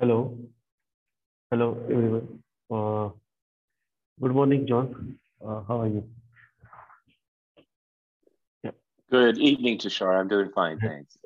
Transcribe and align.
Hello. 0.00 0.38
Hello, 1.50 1.76
everyone. 1.90 2.38
Uh, 2.70 3.08
good 4.22 4.32
morning, 4.32 4.64
John. 4.64 5.18
Uh, 5.44 5.62
how 5.66 5.80
are 5.80 5.88
you? 5.88 6.04
Yeah. 8.62 8.70
Good 9.10 9.38
evening, 9.38 9.78
Tushar. 9.78 10.20
I'm 10.20 10.28
doing 10.28 10.52
fine, 10.54 10.78
thanks. 10.78 11.18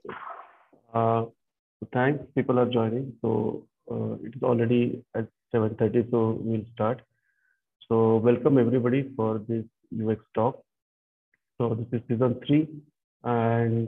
Uh, 0.94 1.26
thanks. 1.92 2.24
People 2.34 2.58
are 2.58 2.64
joining. 2.64 3.12
So 3.20 3.66
uh, 3.90 4.14
it 4.24 4.36
is 4.36 4.42
already 4.42 5.04
at 5.14 5.26
7.30, 5.54 6.10
so 6.10 6.38
we'll 6.40 6.64
start. 6.72 7.02
So 7.90 8.16
welcome 8.16 8.56
everybody 8.56 9.10
for 9.14 9.42
this 9.46 9.66
UX 10.02 10.24
talk. 10.34 10.64
So 11.58 11.74
this 11.74 12.00
is 12.00 12.00
season 12.08 12.40
three, 12.46 12.68
and 13.22 13.86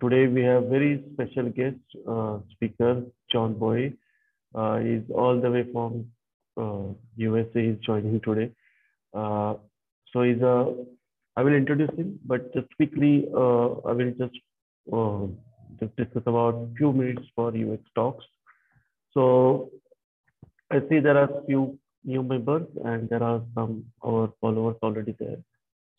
today 0.00 0.28
we 0.28 0.40
have 0.44 0.64
very 0.68 1.04
special 1.12 1.50
guest 1.50 1.76
uh, 2.08 2.38
speaker, 2.54 3.02
John 3.30 3.52
Bowie. 3.52 3.98
Uh, 4.54 4.78
he's 4.78 5.02
all 5.14 5.40
the 5.40 5.50
way 5.50 5.64
from 5.72 6.06
uh, 6.56 6.92
USA. 7.16 7.66
He's 7.66 7.78
joining 7.84 8.20
today. 8.20 8.52
Uh, 9.12 9.54
so 10.12 10.22
he's 10.22 10.40
a. 10.42 10.74
I 11.36 11.42
will 11.42 11.54
introduce 11.54 11.90
him, 11.96 12.20
but 12.24 12.54
just 12.54 12.68
quickly, 12.76 13.26
uh, 13.34 13.72
I 13.88 13.92
will 13.92 14.12
just 14.18 14.38
uh, 14.92 15.26
just 15.80 15.96
discuss 15.96 16.22
about 16.26 16.68
few 16.76 16.92
minutes 16.92 17.26
for 17.34 17.48
UX 17.48 17.82
talks. 17.94 18.24
So 19.12 19.70
I 20.70 20.80
see 20.88 21.00
there 21.00 21.18
are 21.18 21.28
few 21.46 21.78
new 22.04 22.22
members 22.22 22.66
and 22.84 23.08
there 23.08 23.22
are 23.22 23.42
some 23.54 23.84
our 24.04 24.32
followers 24.40 24.76
already 24.82 25.16
there. 25.18 25.38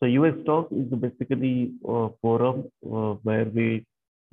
So 0.00 0.06
UX 0.06 0.44
talk 0.44 0.68
is 0.70 0.86
basically 0.98 1.72
a 1.86 2.08
forum 2.20 2.70
uh, 2.84 3.14
where 3.22 3.46
we 3.46 3.86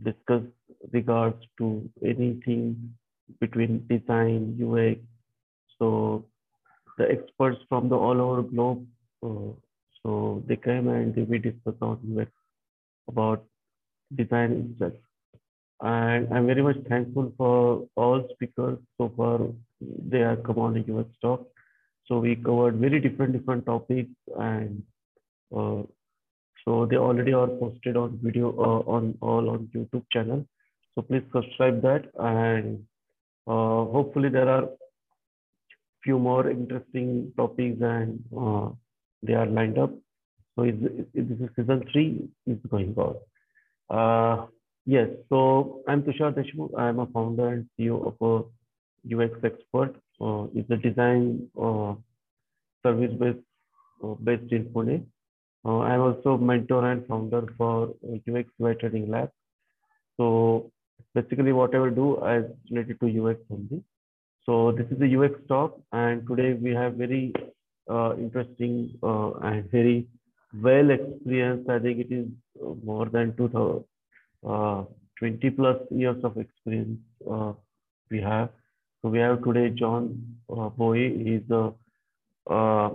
discuss 0.04 0.44
regards 0.92 1.42
to 1.58 1.90
anything 2.04 2.94
between 3.40 3.86
design, 3.88 4.58
UX. 4.62 5.00
So 5.80 6.26
the 6.98 7.10
experts 7.10 7.60
from 7.70 7.90
the 7.90 7.96
all 7.96 8.22
over 8.22 8.44
globe, 8.44 8.86
uh, 9.24 9.54
so 10.02 10.44
they 10.48 10.56
came 10.56 10.88
and 10.90 11.16
we 11.28 11.38
discussed 11.38 11.82
on 11.82 12.00
UX 12.18 12.32
about 13.08 13.46
design 14.16 14.74
itself. 14.74 14.94
And 15.82 16.34
I'm 16.34 16.46
very 16.46 16.62
much 16.62 16.78
thankful 16.88 17.34
for 17.38 17.88
all 17.96 18.28
speakers 18.34 18.80
so 18.98 19.12
far. 19.18 19.40
They 19.82 20.20
have 20.20 20.44
come 20.44 20.60
on 20.60 20.74
the 20.74 20.96
UX 20.98 21.10
talk. 21.22 21.48
So 22.06 22.20
we 22.20 22.36
covered 22.36 22.76
very 22.76 23.00
different 23.00 23.34
different 23.34 23.66
topics 23.66 24.12
and 24.38 24.84
uh, 25.56 25.84
so 26.66 26.86
they 26.86 26.96
already 26.96 27.34
are 27.34 27.48
posted 27.48 27.98
on 27.98 28.20
video 28.22 28.50
uh, 28.58 28.90
on 28.90 29.18
all 29.22 29.50
on 29.50 29.70
YouTube 29.76 30.04
channel. 30.12 30.46
So 30.96 31.02
please 31.02 31.24
subscribe 31.34 31.82
that 31.82 32.06
and 32.20 32.86
uh, 33.48 33.86
hopefully 33.96 34.30
there 34.30 34.50
are 34.50 34.70
few 36.04 36.20
more 36.20 36.50
interesting 36.50 37.32
topics 37.38 37.78
and 37.82 38.24
uh, 38.38 38.70
they 39.22 39.34
are 39.34 39.46
lined 39.46 39.78
up. 39.78 39.92
So 40.56 40.64
is, 40.64 40.76
is 41.14 41.28
this 41.30 41.40
is 41.40 41.50
season 41.56 41.84
three 41.92 42.30
is 42.46 42.58
going 42.70 42.96
on. 42.98 43.16
Uh, 43.90 44.46
yes, 44.86 45.10
so 45.30 45.82
I'm 45.88 46.04
Tushar 46.04 46.34
Deshmukh. 46.34 46.78
I'm 46.78 47.00
a 47.00 47.08
founder 47.08 47.50
and 47.50 47.68
CEO 47.80 48.06
of 48.08 48.16
a 48.22 49.16
UX 49.16 49.34
expert. 49.44 49.96
Uh, 50.22 50.46
it's 50.54 50.70
a 50.70 50.78
design 50.78 51.50
uh, 51.62 51.96
service 52.84 53.12
based 53.20 53.40
uh, 54.04 54.14
based 54.24 54.52
in 54.52 54.66
Pune. 54.66 55.06
I'm 55.66 56.02
also 56.02 56.38
mentor 56.38 56.92
and 56.92 57.08
founder 57.08 57.48
for 57.58 57.94
UX 58.04 58.50
Training 58.80 59.10
Lab. 59.10 59.30
So 60.18 60.72
basically 61.14 61.52
whatever 61.52 61.86
I 61.86 61.90
will 61.90 61.96
do 61.96 62.26
is 62.26 62.46
related 62.72 63.00
to 63.00 63.30
UX 63.30 63.40
only. 63.52 63.84
So 64.46 64.72
this 64.72 64.88
is 64.92 65.00
the 65.00 65.16
UX 65.16 65.40
talk 65.48 65.80
and 65.92 66.28
today 66.28 66.54
we 66.54 66.72
have 66.72 66.96
very 66.96 67.34
uh, 67.90 68.16
interesting 68.18 68.98
uh, 69.04 69.32
and 69.42 69.70
very 69.72 70.08
well 70.62 70.90
experienced. 70.92 71.70
I 71.70 71.80
think 71.80 72.00
it 72.00 72.12
is 72.12 72.28
more 72.84 73.06
than 73.06 73.36
2000, 73.38 73.84
uh, 74.48 74.84
20 75.20 75.50
plus 75.52 75.78
years 75.92 76.24
of 76.24 76.38
experience 76.38 77.00
uh, 77.30 77.54
we 78.10 78.22
have. 78.22 78.50
So 79.02 79.10
we 79.10 79.20
have 79.20 79.44
today 79.44 79.70
John 79.70 80.38
uh, 80.50 80.70
Bowie. 80.70 81.24
He's 81.24 81.48
the 81.48 81.74
uh, 82.50 82.90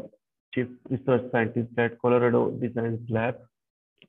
chief 0.55 0.69
research 0.91 1.31
scientist 1.33 1.69
at 1.79 1.99
Colorado 2.01 2.51
Design 2.51 3.07
Lab. 3.09 3.37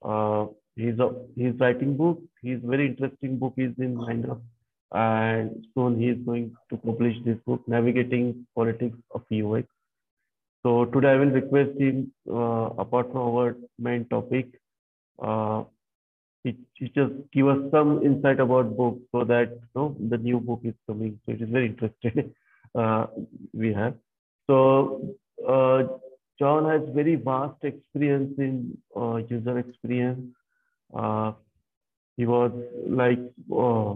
Uh, 0.02 0.48
he's 0.76 1.00
a, 1.00 1.14
he's 1.36 1.54
writing 1.60 1.98
book. 1.98 2.22
His 2.42 2.60
very 2.64 2.88
interesting 2.88 3.38
book 3.38 3.54
is 3.58 3.74
in 3.78 3.96
lineup, 3.96 4.42
and 4.92 5.66
soon 5.74 6.00
he 6.00 6.08
is 6.10 6.18
going 6.26 6.56
to 6.70 6.78
publish 6.78 7.16
this 7.26 7.38
book, 7.46 7.62
Navigating 7.68 8.48
Politics 8.56 8.98
of 9.14 9.24
UX. 9.32 9.68
So 10.64 10.86
today 10.86 11.10
I 11.10 11.16
will 11.16 11.32
request 11.32 11.78
him, 11.80 12.12
uh, 12.30 12.70
apart 12.78 13.12
from 13.12 13.22
our 13.22 13.58
main 13.78 14.06
topic, 14.06 14.48
uh, 15.22 15.64
he, 16.44 16.58
he 16.74 16.88
just 16.88 17.14
give 17.34 17.48
us 17.48 17.60
some 17.72 18.04
insight 18.04 18.40
about 18.40 18.76
book 18.76 19.00
so 19.12 19.24
that 19.26 19.50
you 19.52 19.68
know, 19.76 19.96
the 20.10 20.18
new 20.18 20.40
book 20.40 20.62
is 20.64 20.74
coming. 20.88 21.20
So 21.26 21.34
it 21.34 21.42
is 21.42 21.50
very 21.50 21.68
interesting. 21.68 22.34
uh, 22.76 23.08
we 23.54 23.74
have. 23.74 23.96
So 24.48 25.16
uh, 25.48 25.84
John 26.40 26.70
has 26.70 26.82
very 26.96 27.16
vast 27.16 27.64
experience 27.64 28.34
in 28.38 28.78
uh, 28.96 29.18
user 29.28 29.60
experience. 29.60 30.34
He 32.20 32.26
was 32.26 32.52
like, 32.86 33.20
uh, 33.50 33.94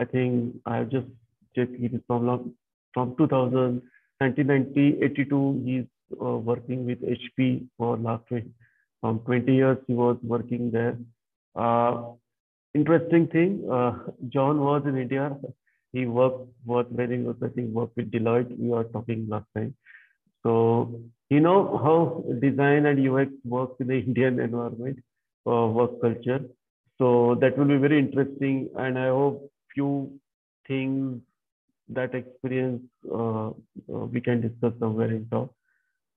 I 0.00 0.04
think 0.10 0.54
I 0.64 0.76
have 0.76 0.88
just 0.88 1.08
checked 1.54 1.76
from 2.06 2.26
long, 2.26 2.54
from 2.94 3.16
2000, 3.18 3.82
1990, 4.20 5.04
82, 5.04 5.62
he's 5.66 5.84
uh, 6.24 6.38
working 6.38 6.86
with 6.86 7.02
HP 7.02 7.66
for 7.76 7.98
last 7.98 8.26
20, 8.28 8.48
from 9.02 9.18
20 9.26 9.54
years 9.54 9.76
he 9.86 9.92
was 9.92 10.16
working 10.22 10.70
there. 10.70 10.96
Uh, 11.54 12.12
interesting 12.74 13.26
thing, 13.26 13.68
uh, 13.70 13.92
John 14.30 14.60
was 14.60 14.84
in 14.86 14.96
India. 14.96 15.36
He 15.92 16.06
worked, 16.06 16.48
was 16.64 16.86
very 16.90 17.18
good, 17.22 17.36
I 17.44 17.48
think, 17.48 17.74
worked 17.74 17.96
with 17.98 18.10
Deloitte. 18.10 18.58
We 18.58 18.68
were 18.68 18.84
talking 18.84 19.26
last 19.28 19.46
time. 19.54 19.74
So 20.42 20.98
you 21.28 21.40
know 21.40 21.76
how 21.84 22.24
design 22.40 22.86
and 22.86 23.06
UX 23.06 23.30
works 23.44 23.74
in 23.80 23.88
the 23.88 23.98
Indian 24.06 24.40
environment, 24.40 25.00
uh, 25.46 25.66
work 25.66 26.00
culture. 26.00 26.40
So 26.98 27.36
that 27.40 27.56
will 27.56 27.66
be 27.66 27.76
very 27.76 27.98
interesting, 27.98 28.68
and 28.76 28.98
I 28.98 29.08
hope 29.08 29.50
few 29.74 30.18
things 30.66 31.20
that 31.88 32.14
experience 32.14 32.82
uh, 33.12 33.48
uh, 33.50 33.52
we 34.12 34.20
can 34.20 34.40
discuss 34.40 34.72
somewhere 34.80 35.10
in 35.10 35.28
talk. 35.30 35.52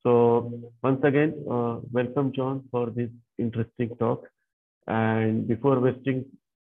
So 0.03 0.73
once 0.83 1.01
again, 1.03 1.33
uh, 1.49 1.79
welcome 1.91 2.31
John 2.33 2.63
for 2.71 2.89
this 2.89 3.09
interesting 3.37 3.95
talk. 3.97 4.25
And 4.87 5.47
before 5.47 5.79
wasting 5.79 6.25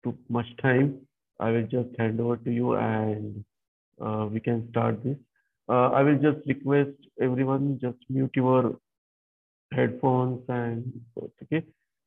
too 0.04 0.16
much 0.28 0.46
time, 0.62 1.00
I 1.40 1.50
will 1.50 1.66
just 1.66 1.90
hand 1.98 2.20
over 2.20 2.36
to 2.38 2.50
you 2.50 2.74
and 2.76 3.44
uh, 4.00 4.28
we 4.30 4.40
can 4.40 4.68
start 4.70 5.02
this. 5.04 5.16
Uh, 5.68 5.90
I 5.90 6.02
will 6.02 6.18
just 6.18 6.46
request 6.46 6.92
everyone 7.20 7.78
just 7.80 7.98
mute 8.08 8.30
your 8.34 8.78
headphones 9.72 10.42
and 10.48 10.92
okay. 11.42 11.64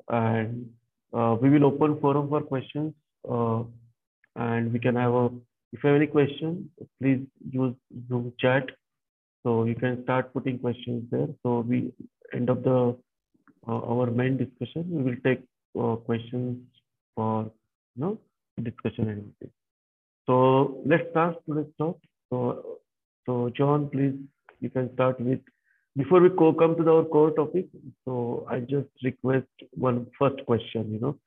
And 0.10 0.70
uh, 1.14 1.36
we 1.42 1.50
will 1.50 1.66
open 1.66 2.00
forum 2.00 2.30
for 2.30 2.42
questions 2.42 2.94
uh, 3.30 3.64
and 4.36 4.72
we 4.72 4.80
can 4.80 4.96
have 4.96 5.14
a, 5.14 5.26
if 5.72 5.84
you 5.84 5.90
have 5.90 5.96
any 5.96 6.08
questions, 6.08 6.68
please 7.02 7.22
use 7.52 7.76
Zoom 8.08 8.34
chat. 8.40 8.70
So 9.44 9.64
you 9.64 9.76
can 9.76 10.04
start 10.04 10.34
putting 10.34 10.60
questions 10.60 11.04
there. 11.12 11.28
So 11.44 11.60
we 11.62 11.94
end 12.34 12.50
up 12.50 12.64
the 12.64 12.96
uh, 13.68 13.72
our 13.72 14.10
main 14.12 14.38
discussion. 14.38 14.86
We 14.90 15.04
will 15.04 15.18
take 15.24 15.44
uh, 15.80 15.96
questions 15.98 16.58
for 17.16 17.52
you 17.96 18.02
know 18.02 18.20
discussion 18.62 19.10
and 19.10 19.20
everything. 19.20 19.52
So 20.26 20.82
let's 20.86 21.10
start 21.12 21.38
today's 21.48 21.72
talk. 21.78 22.00
So 22.30 22.80
so 23.26 23.52
John, 23.56 23.90
please, 23.90 24.16
you 24.60 24.72
can 24.72 24.92
start 24.96 25.20
with, 25.20 25.40
before 25.98 26.22
we 26.22 26.30
co 26.30 26.54
come 26.54 26.76
to 26.76 26.90
our 26.92 27.04
core 27.04 27.32
topic, 27.32 27.68
so 28.06 28.46
I 28.50 28.60
just 28.60 28.90
request 29.04 29.48
one 29.74 30.08
first 30.18 30.46
question, 30.46 30.92
you 30.94 31.00
know, 31.00 31.18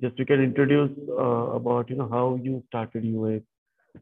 just 0.00 0.18
you 0.18 0.26
can 0.26 0.42
introduce 0.42 0.90
uh, 1.10 1.52
about, 1.58 1.90
you 1.90 1.96
know, 1.96 2.08
how 2.08 2.38
you 2.42 2.62
started 2.68 3.04
UX 3.04 3.44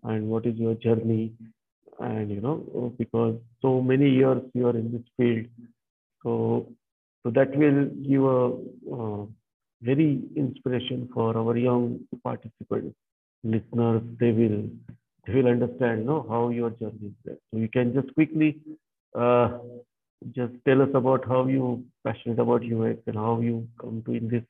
and 0.04 0.28
what 0.28 0.46
is 0.46 0.56
your 0.56 0.74
journey 0.74 1.32
and, 1.98 2.30
you 2.30 2.40
know, 2.40 2.94
because 2.98 3.36
so 3.60 3.80
many 3.80 4.10
years 4.10 4.42
you 4.54 4.66
are 4.68 4.76
in 4.76 4.92
this 4.92 5.02
field. 5.16 5.46
So, 6.22 6.72
so 7.22 7.30
that 7.30 7.56
will 7.56 7.86
give 8.08 8.22
a 8.22 8.92
uh, 8.94 9.26
very 9.82 10.22
inspiration 10.36 11.08
for 11.12 11.36
our 11.36 11.56
young 11.56 12.00
participants, 12.22 12.96
listeners, 13.42 14.02
they 14.18 14.32
will 14.32 14.68
they 15.26 15.34
will 15.34 15.48
understand 15.48 16.00
you 16.00 16.04
know, 16.06 16.26
how 16.28 16.48
your 16.48 16.70
journey 16.70 17.08
is 17.08 17.12
there. 17.24 17.36
So 17.50 17.58
you 17.58 17.68
can 17.68 17.92
just 17.94 18.14
quickly 18.14 18.58
uh, 19.18 19.58
just 20.32 20.52
tell 20.66 20.82
us 20.82 20.90
about 20.94 21.26
how 21.26 21.46
you 21.46 21.84
passionate 22.04 22.38
about 22.38 22.62
UX 22.62 22.98
and 23.06 23.16
how 23.16 23.40
you 23.40 23.68
come 23.80 24.02
to 24.04 24.12
in 24.12 24.28
this 24.28 24.44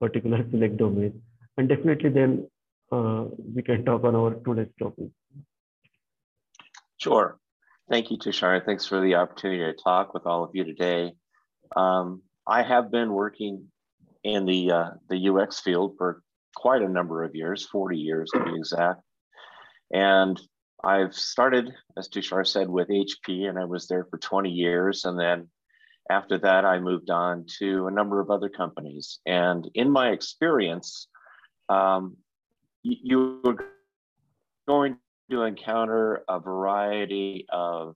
particular 0.00 0.44
select 0.50 0.76
domain. 0.76 1.22
And 1.56 1.68
definitely 1.68 2.10
then 2.10 2.48
uh, 2.90 3.26
we 3.54 3.62
can 3.62 3.84
talk 3.84 4.04
on 4.04 4.14
our 4.14 4.34
today's 4.34 4.72
topic. 4.78 5.10
Sure. 6.98 7.38
Thank 7.88 8.10
you, 8.10 8.18
Tushar. 8.18 8.64
Thanks 8.64 8.86
for 8.86 9.00
the 9.00 9.16
opportunity 9.16 9.62
to 9.62 9.74
talk 9.74 10.14
with 10.14 10.26
all 10.26 10.42
of 10.42 10.50
you 10.54 10.64
today. 10.64 11.12
Um, 11.76 12.22
I 12.46 12.62
have 12.62 12.90
been 12.90 13.12
working 13.12 13.66
in 14.22 14.46
the 14.46 14.72
uh, 14.72 14.90
the 15.08 15.28
UX 15.28 15.60
field 15.60 15.96
for 15.98 16.22
quite 16.56 16.82
a 16.82 16.88
number 16.88 17.22
of 17.24 17.34
years, 17.34 17.66
40 17.66 17.98
years 17.98 18.30
to 18.32 18.42
be 18.44 18.54
exact. 18.54 19.02
And 19.92 20.40
I've 20.84 21.14
started, 21.14 21.72
as 21.96 22.08
Tushar 22.08 22.46
said, 22.46 22.68
with 22.68 22.88
HP, 22.88 23.48
and 23.48 23.58
I 23.58 23.64
was 23.64 23.86
there 23.86 24.04
for 24.04 24.18
20 24.18 24.50
years. 24.50 25.04
And 25.04 25.18
then 25.18 25.48
after 26.10 26.38
that, 26.38 26.64
I 26.64 26.78
moved 26.78 27.10
on 27.10 27.46
to 27.58 27.86
a 27.86 27.90
number 27.90 28.20
of 28.20 28.30
other 28.30 28.48
companies. 28.50 29.20
And 29.24 29.68
in 29.74 29.90
my 29.90 30.10
experience, 30.10 31.08
um, 31.68 32.16
you, 32.82 33.40
are 33.46 33.56
going 34.68 34.98
to 35.30 35.42
encounter 35.42 36.22
a 36.28 36.38
variety 36.38 37.46
of 37.50 37.94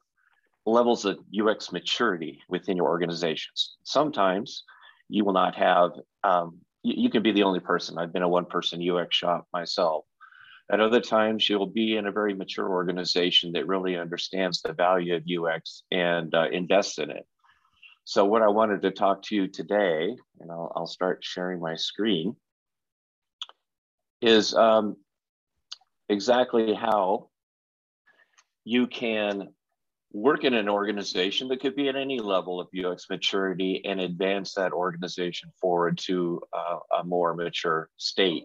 levels 0.64 1.04
of 1.04 1.18
UX 1.38 1.72
maturity 1.72 2.40
within 2.48 2.76
your 2.76 2.88
organizations. 2.88 3.76
Sometimes 3.84 4.64
you 5.08 5.24
will 5.24 5.34
not 5.34 5.54
have, 5.56 5.90
um, 6.24 6.58
you, 6.82 6.94
you, 7.02 7.10
can 7.10 7.22
be 7.22 7.32
the 7.32 7.42
only 7.42 7.60
person. 7.60 7.98
I've 7.98 8.12
been 8.12 8.22
a 8.22 8.28
one 8.28 8.46
person 8.46 8.86
UX 8.88 9.14
shop 9.14 9.46
myself. 9.52 10.04
At 10.70 10.80
other 10.80 11.00
times, 11.00 11.48
you'll 11.48 11.66
be 11.66 11.96
in 11.96 12.06
a 12.06 12.12
very 12.12 12.34
mature 12.34 12.68
organization 12.68 13.52
that 13.52 13.66
really 13.66 13.96
understands 13.96 14.60
the 14.60 14.74
value 14.74 15.14
of 15.14 15.24
UX 15.24 15.82
and 15.90 16.34
uh, 16.34 16.48
invests 16.50 16.98
in 16.98 17.10
it. 17.10 17.26
So, 18.04 18.24
what 18.24 18.42
I 18.42 18.48
wanted 18.48 18.82
to 18.82 18.90
talk 18.90 19.22
to 19.24 19.34
you 19.34 19.48
today, 19.48 20.14
and 20.40 20.50
I'll, 20.50 20.72
I'll 20.76 20.86
start 20.86 21.24
sharing 21.24 21.60
my 21.60 21.76
screen, 21.76 22.36
is 24.20 24.54
um, 24.54 24.96
exactly 26.08 26.74
how 26.74 27.28
you 28.64 28.86
can 28.86 29.48
work 30.12 30.44
in 30.44 30.54
an 30.54 30.68
organization 30.68 31.48
that 31.48 31.60
could 31.60 31.76
be 31.76 31.88
at 31.88 31.96
any 31.96 32.18
level 32.18 32.60
of 32.60 32.68
UX 32.74 33.06
maturity 33.10 33.82
and 33.84 34.00
advance 34.00 34.54
that 34.54 34.72
organization 34.72 35.50
forward 35.60 35.98
to 35.98 36.40
uh, 36.52 36.78
a 37.00 37.04
more 37.04 37.34
mature 37.34 37.90
state. 37.96 38.44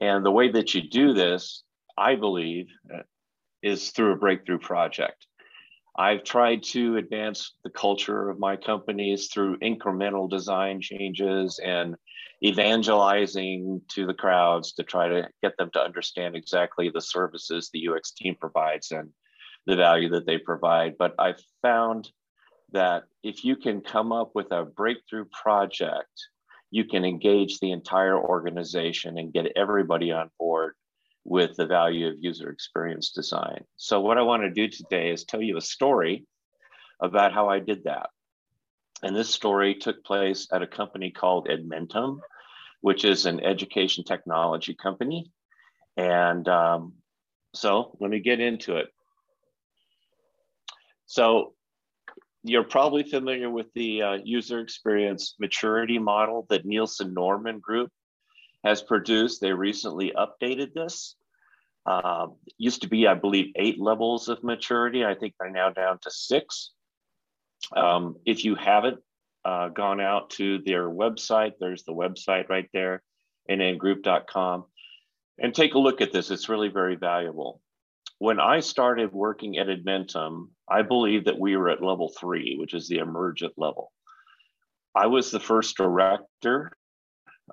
And 0.00 0.24
the 0.24 0.30
way 0.30 0.50
that 0.50 0.74
you 0.74 0.88
do 0.88 1.14
this, 1.14 1.62
I 1.96 2.16
believe, 2.16 2.66
is 3.62 3.90
through 3.90 4.12
a 4.12 4.16
breakthrough 4.16 4.58
project. 4.58 5.26
I've 5.96 6.24
tried 6.24 6.64
to 6.64 6.96
advance 6.96 7.52
the 7.62 7.70
culture 7.70 8.28
of 8.28 8.40
my 8.40 8.56
companies 8.56 9.28
through 9.28 9.58
incremental 9.58 10.28
design 10.28 10.80
changes 10.80 11.60
and 11.64 11.94
evangelizing 12.44 13.80
to 13.90 14.04
the 14.04 14.14
crowds 14.14 14.72
to 14.72 14.82
try 14.82 15.08
to 15.08 15.28
get 15.40 15.56
them 15.56 15.70
to 15.72 15.80
understand 15.80 16.34
exactly 16.34 16.90
the 16.90 17.00
services 17.00 17.70
the 17.72 17.88
UX 17.88 18.10
team 18.10 18.34
provides 18.40 18.90
and 18.90 19.10
the 19.66 19.76
value 19.76 20.08
that 20.10 20.26
they 20.26 20.38
provide. 20.38 20.98
But 20.98 21.14
I've 21.18 21.40
found 21.62 22.10
that 22.72 23.04
if 23.22 23.44
you 23.44 23.54
can 23.54 23.80
come 23.80 24.10
up 24.10 24.32
with 24.34 24.50
a 24.50 24.64
breakthrough 24.64 25.26
project, 25.26 26.10
you 26.74 26.84
can 26.84 27.04
engage 27.04 27.60
the 27.60 27.70
entire 27.70 28.18
organization 28.18 29.16
and 29.16 29.32
get 29.32 29.52
everybody 29.54 30.10
on 30.10 30.28
board 30.40 30.74
with 31.22 31.54
the 31.56 31.66
value 31.66 32.08
of 32.08 32.16
user 32.18 32.50
experience 32.50 33.12
design. 33.12 33.62
So, 33.76 34.00
what 34.00 34.18
I 34.18 34.22
want 34.22 34.42
to 34.42 34.50
do 34.50 34.66
today 34.66 35.10
is 35.10 35.22
tell 35.22 35.40
you 35.40 35.56
a 35.56 35.60
story 35.60 36.26
about 37.00 37.32
how 37.32 37.48
I 37.48 37.60
did 37.60 37.84
that. 37.84 38.10
And 39.04 39.14
this 39.14 39.30
story 39.30 39.76
took 39.76 40.02
place 40.02 40.48
at 40.52 40.62
a 40.62 40.66
company 40.66 41.12
called 41.12 41.46
Edmentum, 41.46 42.18
which 42.80 43.04
is 43.04 43.24
an 43.24 43.38
education 43.38 44.02
technology 44.02 44.74
company. 44.74 45.30
And 45.96 46.48
um, 46.48 46.94
so, 47.54 47.96
let 48.00 48.10
me 48.10 48.18
get 48.18 48.40
into 48.40 48.78
it. 48.78 48.88
So, 51.06 51.53
you're 52.44 52.62
probably 52.62 53.02
familiar 53.02 53.48
with 53.48 53.72
the 53.74 54.02
uh, 54.02 54.18
user 54.22 54.60
experience 54.60 55.34
maturity 55.40 55.98
model 55.98 56.46
that 56.50 56.66
Nielsen 56.66 57.14
Norman 57.14 57.58
Group 57.58 57.90
has 58.62 58.82
produced. 58.82 59.40
They 59.40 59.52
recently 59.52 60.12
updated 60.14 60.74
this. 60.74 61.16
Uh, 61.86 62.28
used 62.58 62.82
to 62.82 62.88
be, 62.88 63.06
I 63.06 63.14
believe, 63.14 63.52
eight 63.56 63.80
levels 63.80 64.28
of 64.28 64.44
maturity. 64.44 65.04
I 65.04 65.14
think 65.14 65.34
they're 65.40 65.50
now 65.50 65.70
down 65.70 65.98
to 66.02 66.10
six. 66.10 66.70
Um, 67.74 68.16
if 68.26 68.44
you 68.44 68.54
haven't 68.56 68.98
uh, 69.44 69.68
gone 69.68 70.00
out 70.00 70.30
to 70.30 70.58
their 70.66 70.88
website, 70.88 71.52
there's 71.58 71.84
the 71.84 71.94
website 71.94 72.50
right 72.50 72.68
there, 72.74 73.02
nnGroup.com, 73.50 74.64
and 75.38 75.54
take 75.54 75.74
a 75.74 75.78
look 75.78 76.02
at 76.02 76.12
this. 76.12 76.30
It's 76.30 76.50
really 76.50 76.68
very 76.68 76.96
valuable. 76.96 77.62
When 78.18 78.38
I 78.38 78.60
started 78.60 79.12
working 79.12 79.58
at 79.58 79.66
Edmentum, 79.66 80.48
I 80.68 80.82
believe 80.82 81.24
that 81.24 81.38
we 81.38 81.56
were 81.56 81.68
at 81.68 81.82
level 81.82 82.12
three, 82.18 82.56
which 82.58 82.74
is 82.74 82.88
the 82.88 82.98
emergent 82.98 83.54
level. 83.56 83.92
I 84.94 85.06
was 85.06 85.30
the 85.30 85.40
first 85.40 85.76
director 85.76 86.72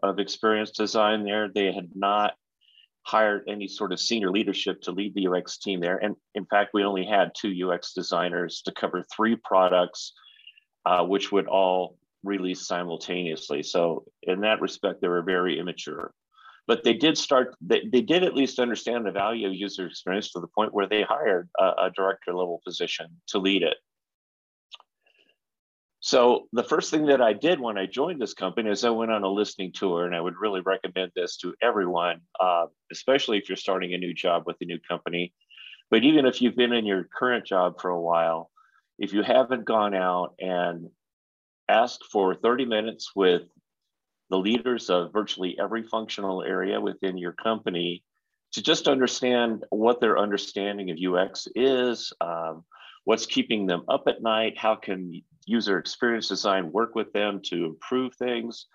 of 0.01 0.19
experience 0.19 0.71
design 0.71 1.23
there. 1.23 1.49
They 1.53 1.71
had 1.71 1.89
not 1.95 2.33
hired 3.03 3.43
any 3.47 3.67
sort 3.67 3.91
of 3.91 3.99
senior 3.99 4.31
leadership 4.31 4.81
to 4.81 4.91
lead 4.91 5.13
the 5.15 5.27
UX 5.27 5.57
team 5.57 5.79
there. 5.79 5.97
And 5.97 6.15
in 6.35 6.45
fact, 6.45 6.71
we 6.73 6.83
only 6.83 7.05
had 7.05 7.31
two 7.35 7.69
UX 7.69 7.93
designers 7.93 8.61
to 8.65 8.71
cover 8.71 9.03
three 9.13 9.35
products, 9.35 10.13
uh, 10.85 11.03
which 11.03 11.31
would 11.31 11.47
all 11.47 11.97
release 12.23 12.67
simultaneously. 12.67 13.63
So 13.63 14.05
in 14.23 14.41
that 14.41 14.61
respect, 14.61 15.01
they 15.01 15.07
were 15.07 15.23
very 15.23 15.59
immature. 15.59 16.13
But 16.71 16.85
they 16.85 16.93
did 16.93 17.17
start, 17.17 17.57
they, 17.59 17.81
they 17.91 17.99
did 17.99 18.23
at 18.23 18.33
least 18.33 18.57
understand 18.57 19.05
the 19.05 19.11
value 19.11 19.45
of 19.45 19.53
user 19.53 19.85
experience 19.85 20.31
to 20.31 20.39
the 20.39 20.47
point 20.47 20.73
where 20.73 20.87
they 20.87 21.01
hired 21.01 21.49
a, 21.59 21.63
a 21.63 21.91
director 21.93 22.33
level 22.33 22.61
position 22.63 23.07
to 23.27 23.39
lead 23.39 23.61
it. 23.61 23.75
So 25.99 26.47
the 26.53 26.63
first 26.63 26.89
thing 26.89 27.07
that 27.07 27.21
I 27.21 27.33
did 27.33 27.59
when 27.59 27.77
I 27.77 27.87
joined 27.87 28.21
this 28.21 28.33
company 28.33 28.69
is 28.69 28.85
I 28.85 28.89
went 28.89 29.11
on 29.11 29.23
a 29.23 29.27
listening 29.27 29.73
tour, 29.73 30.05
and 30.05 30.15
I 30.15 30.21
would 30.21 30.37
really 30.39 30.61
recommend 30.61 31.11
this 31.13 31.35
to 31.39 31.53
everyone, 31.61 32.21
uh, 32.39 32.67
especially 32.89 33.37
if 33.37 33.49
you're 33.49 33.57
starting 33.57 33.93
a 33.93 33.97
new 33.97 34.13
job 34.13 34.43
with 34.45 34.55
a 34.61 34.65
new 34.65 34.79
company. 34.79 35.33
But 35.89 36.05
even 36.05 36.25
if 36.25 36.41
you've 36.41 36.55
been 36.55 36.71
in 36.71 36.85
your 36.85 37.03
current 37.03 37.45
job 37.45 37.81
for 37.81 37.89
a 37.89 37.99
while, 37.99 38.49
if 38.97 39.11
you 39.11 39.23
haven't 39.23 39.65
gone 39.65 39.93
out 39.93 40.35
and 40.39 40.89
asked 41.67 42.05
for 42.09 42.33
30 42.33 42.63
minutes 42.63 43.11
with 43.13 43.41
the 44.31 44.37
leaders 44.37 44.89
of 44.89 45.11
virtually 45.11 45.57
every 45.59 45.83
functional 45.83 46.41
area 46.41 46.79
within 46.79 47.17
your 47.17 47.33
company 47.33 48.03
to 48.53 48.61
just 48.61 48.87
understand 48.87 49.65
what 49.69 49.99
their 50.01 50.17
understanding 50.17 50.89
of 50.89 50.97
UX 50.97 51.47
is, 51.53 52.11
um, 52.21 52.63
what's 53.03 53.25
keeping 53.25 53.67
them 53.67 53.83
up 53.89 54.03
at 54.07 54.21
night, 54.21 54.57
how 54.57 54.75
can 54.75 55.21
user 55.45 55.77
experience 55.77 56.29
design, 56.29 56.71
work 56.71 56.95
with 56.95 57.11
them 57.13 57.41
to 57.43 57.65
improve 57.65 58.15
things, 58.15 58.67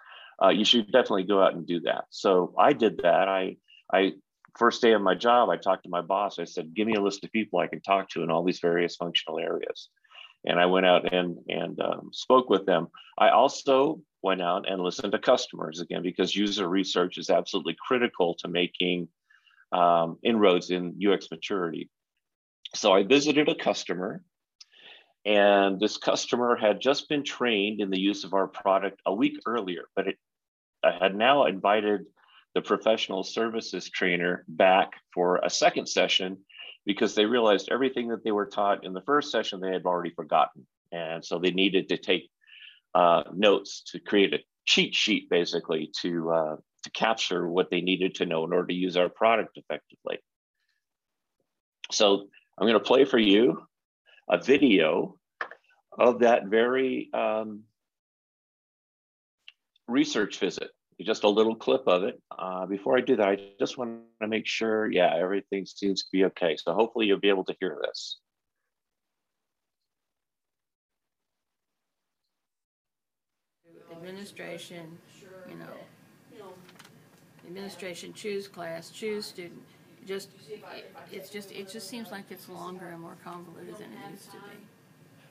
uh, 0.43 0.51
you 0.51 0.65
should 0.65 0.87
definitely 0.93 1.25
go 1.25 1.43
out 1.43 1.55
and 1.55 1.67
do 1.67 1.81
that. 1.81 2.05
So 2.11 2.55
I 2.59 2.75
did 2.75 2.99
that. 2.99 3.29
I, 3.29 3.57
I 3.93 4.13
first 4.59 4.83
day 4.83 4.93
of 4.93 5.01
my 5.01 5.15
job, 5.15 5.49
I 5.49 5.57
talked 5.57 5.85
to 5.85 5.91
my 5.91 6.03
boss. 6.03 6.39
I 6.39 6.45
said, 6.45 6.75
"Give 6.75 6.87
me 6.87 6.95
a 6.95 7.01
list 7.01 7.25
of 7.25 7.33
people 7.33 7.59
I 7.59 7.67
can 7.67 7.81
talk 7.81 8.11
to 8.11 8.23
in 8.23 8.31
all 8.31 8.45
these 8.45 8.61
various 8.61 8.97
functional 8.97 9.39
areas," 9.39 9.89
and 10.47 10.61
I 10.61 10.67
went 10.67 10.87
out 10.87 11.13
and 11.13 11.39
and 11.49 11.81
um, 11.81 12.11
spoke 12.13 12.49
with 12.49 12.67
them. 12.67 12.89
I 13.19 13.31
also 13.31 14.01
went 14.23 14.43
out 14.43 14.69
and 14.69 14.81
listened 14.81 15.13
to 15.13 15.19
customers 15.19 15.81
again 15.81 16.03
because 16.03 16.35
user 16.35 16.69
research 16.69 17.19
is 17.19 17.31
absolutely 17.31 17.77
critical 17.87 18.35
to 18.35 18.49
making 18.49 19.09
um, 19.73 20.19
inroads 20.23 20.71
in 20.71 20.99
UX 21.05 21.31
maturity. 21.31 21.91
So 22.75 22.93
I 22.93 23.05
visited 23.05 23.49
a 23.49 23.55
customer 23.55 24.23
and 25.25 25.81
this 25.81 25.97
customer 25.97 26.57
had 26.57 26.81
just 26.81 27.09
been 27.09 27.25
trained 27.25 27.81
in 27.81 27.91
the 27.91 28.01
use 28.01 28.23
of 28.23 28.33
our 28.33 28.47
product 28.47 29.01
a 29.07 29.13
week 29.13 29.41
earlier, 29.45 29.85
but 29.97 30.09
it 30.09 30.19
I 30.85 30.93
had 31.01 31.17
now 31.17 31.47
invited 31.47 32.07
the 32.55 32.63
professional 32.63 33.25
services 33.25 33.91
trainer 33.91 34.45
back 34.47 34.93
for 35.13 35.41
a 35.43 35.51
second 35.51 35.87
session 35.89 36.39
because 36.87 37.15
they 37.15 37.27
realized 37.27 37.69
everything 37.71 38.09
that 38.09 38.25
they 38.25 38.31
were 38.31 38.47
taught 38.47 38.85
in 38.85 38.95
the 38.95 39.03
first 39.03 39.31
session 39.31 39.61
they 39.61 39.73
had 39.73 39.85
already 39.85 40.15
forgotten. 40.15 40.67
And 40.93 41.25
so 41.25 41.39
they 41.39 41.51
needed 41.51 41.89
to 41.89 41.99
take 41.99 42.31
uh, 42.95 43.25
notes 43.35 43.83
to 43.89 43.99
create 43.99 44.33
a 44.33 44.39
cheat 44.65 44.95
sheet 44.95 45.29
basically 45.29 45.91
to, 46.01 46.31
uh, 46.31 46.57
to 46.85 46.91
capture 46.93 47.49
what 47.49 47.71
they 47.71 47.81
needed 47.81 48.15
to 48.15 48.27
know 48.27 48.45
in 48.45 48.53
order 48.53 48.69
to 48.69 48.75
use 48.75 48.97
our 48.97 49.09
product 49.09 49.59
effectively. 49.59 50.19
So 51.91 52.29
I'm 52.57 52.67
going 52.67 52.79
to 52.79 52.81
play 52.81 53.05
for 53.05 53.19
you 53.19 53.67
a 54.31 54.39
video 54.39 55.19
of 55.99 56.21
that 56.21 56.47
very 56.47 57.11
um, 57.13 57.65
research 59.89 60.39
visit. 60.39 60.71
Just 61.03 61.25
a 61.25 61.29
little 61.29 61.55
clip 61.55 61.87
of 61.87 62.05
it. 62.05 62.21
Uh, 62.37 62.65
before 62.65 62.97
I 62.97 63.03
do 63.03 63.17
that, 63.17 63.29
I 63.29 63.39
just 63.61 63.77
want 63.77 64.01
to 64.23 64.29
make 64.29 64.47
sure, 64.47 64.91
yeah, 64.91 65.15
everything 65.15 65.67
seems 65.67 66.03
to 66.05 66.09
be 66.11 66.25
okay. 66.25 66.57
So 66.57 66.73
hopefully 66.73 67.07
you'll 67.07 67.21
be 67.21 67.29
able 67.29 67.45
to 67.45 67.55
hear 67.61 67.79
this. 67.83 68.19
Administration, 73.93 74.99
you 75.49 75.57
know, 75.57 76.47
administration 77.47 78.13
choose 78.13 78.49
class, 78.49 78.91
choose 78.91 79.27
student, 79.27 79.63
just, 80.07 80.31
it's 81.13 81.31
just, 81.31 81.53
it 81.53 81.69
just 81.69 81.89
seems 81.89 82.11
like 82.11 82.25
it's 82.31 82.49
longer 82.49 82.87
and 82.87 83.01
more 83.01 83.17
convoluted 83.23 83.75
than 83.75 83.93
it 83.93 84.11
needs 84.11 84.27
to 84.27 84.33
be. 84.33 84.76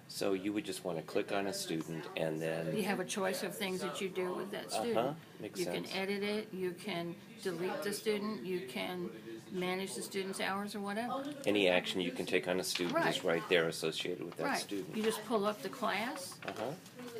So 0.07 0.33
you 0.33 0.53
would 0.53 0.63
just 0.65 0.85
want 0.85 0.97
to 0.97 1.03
click 1.03 1.31
on 1.31 1.47
a 1.47 1.53
student 1.53 2.05
and 2.15 2.39
then, 2.41 2.75
You 2.77 2.83
have 2.83 2.99
a 2.99 3.05
choice 3.05 3.43
of 3.43 3.55
things 3.55 3.81
that 3.81 3.99
you 3.99 4.07
do 4.09 4.33
with 4.33 4.51
that 4.51 4.67
uh-huh, 4.67 4.81
student. 4.81 5.17
makes 5.41 5.59
You 5.59 5.65
can 5.65 5.85
sense. 5.85 5.95
edit 5.95 6.23
it, 6.23 6.47
you 6.53 6.71
can 6.71 7.15
delete 7.43 7.81
the 7.83 7.91
student, 7.91 8.45
you 8.45 8.61
can 8.69 9.09
manage 9.51 9.95
the 9.95 10.01
student's 10.03 10.39
hours 10.39 10.75
or 10.75 10.79
whatever. 10.79 11.23
Any 11.45 11.67
action 11.69 12.01
you 12.01 12.11
can 12.11 12.25
take 12.25 12.47
on 12.47 12.59
a 12.59 12.63
student 12.63 12.97
is 13.07 13.23
Right. 13.23 13.23
right 13.23 13.49
there 13.49 13.67
associated 13.67 14.23
with 14.23 14.37
that 14.37 14.43
Right, 14.45 14.57
student. 14.59 14.95
you 14.95 15.03
just 15.03 15.23
pull 15.25 15.45
up 15.45 15.61
the 15.63 15.69
class, 15.69 16.35
Uh-huh, 16.47 16.63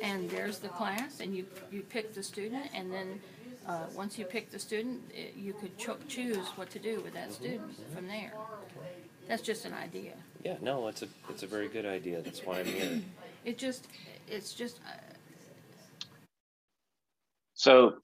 and 0.00 0.30
there's 0.30 0.58
the 0.58 0.68
class, 0.68 1.20
and 1.20 1.36
you, 1.36 1.44
you 1.72 1.82
pick 1.82 2.14
the 2.14 2.22
student, 2.22 2.66
and 2.72 2.92
then, 2.92 3.20
uh, 3.66 3.86
once 3.94 4.16
you 4.18 4.24
pick 4.24 4.50
the 4.50 4.58
student, 4.60 5.02
eh, 5.14 5.26
you 5.36 5.52
could 5.54 5.76
cho- 5.76 5.98
choose 6.08 6.46
what 6.56 6.70
to 6.70 6.78
do 6.78 7.00
with 7.00 7.14
that 7.14 7.32
student 7.32 7.62
from 7.94 8.06
there. 8.06 8.32
That's 9.28 9.42
just 9.42 9.64
an 9.64 9.74
idea. 9.74 10.12
Yeah, 10.46 10.56
no, 10.62 10.86
it's 10.86 11.02
a, 11.02 11.08
it's 11.28 11.42
a 11.42 11.46
very 11.46 11.66
good 11.66 11.84
idea, 11.84 12.22
that's 12.22 12.46
why 12.46 12.60
I'm 12.60 12.66
here. 12.66 13.00
It 13.44 13.58
just, 13.58 13.88
it's 14.28 14.54
just, 14.54 14.78
uh, 14.86 14.92
So 17.54 17.96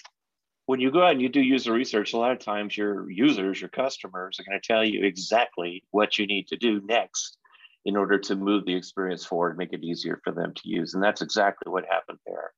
when 0.66 0.80
you 0.80 0.90
go 0.90 1.04
out 1.04 1.12
and 1.12 1.22
you 1.22 1.28
do 1.28 1.40
user 1.40 1.72
research, 1.72 2.14
a 2.14 2.18
lot 2.18 2.32
of 2.32 2.40
times 2.40 2.76
your 2.76 3.08
users, 3.08 3.60
your 3.60 3.70
customers 3.70 4.40
are 4.40 4.44
going 4.44 4.60
to 4.60 4.66
tell 4.66 4.84
you 4.84 5.04
exactly 5.04 5.84
what 5.92 6.18
you 6.18 6.26
need 6.26 6.48
to 6.48 6.56
do 6.56 6.80
next 6.84 7.38
in 7.84 7.96
order 7.96 8.18
to 8.18 8.34
move 8.34 8.64
the 8.64 8.74
experience 8.74 9.24
forward, 9.24 9.56
make 9.56 9.72
it 9.72 9.84
easier 9.84 10.20
for 10.24 10.32
them 10.32 10.52
to 10.54 10.62
use. 10.64 10.94
And 10.94 11.02
that's 11.02 11.22
exactly 11.22 11.70
what 11.70 11.84
happened 11.88 12.18
there. 12.26 12.50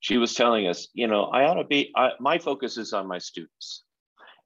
She 0.00 0.18
was 0.18 0.34
telling 0.34 0.66
us, 0.66 0.88
you 0.94 1.06
know, 1.06 1.24
I 1.24 1.44
ought 1.44 1.54
to 1.62 1.64
be, 1.64 1.92
I, 1.94 2.10
my 2.18 2.38
focus 2.38 2.76
is 2.76 2.92
on 2.92 3.06
my 3.06 3.18
students. 3.18 3.84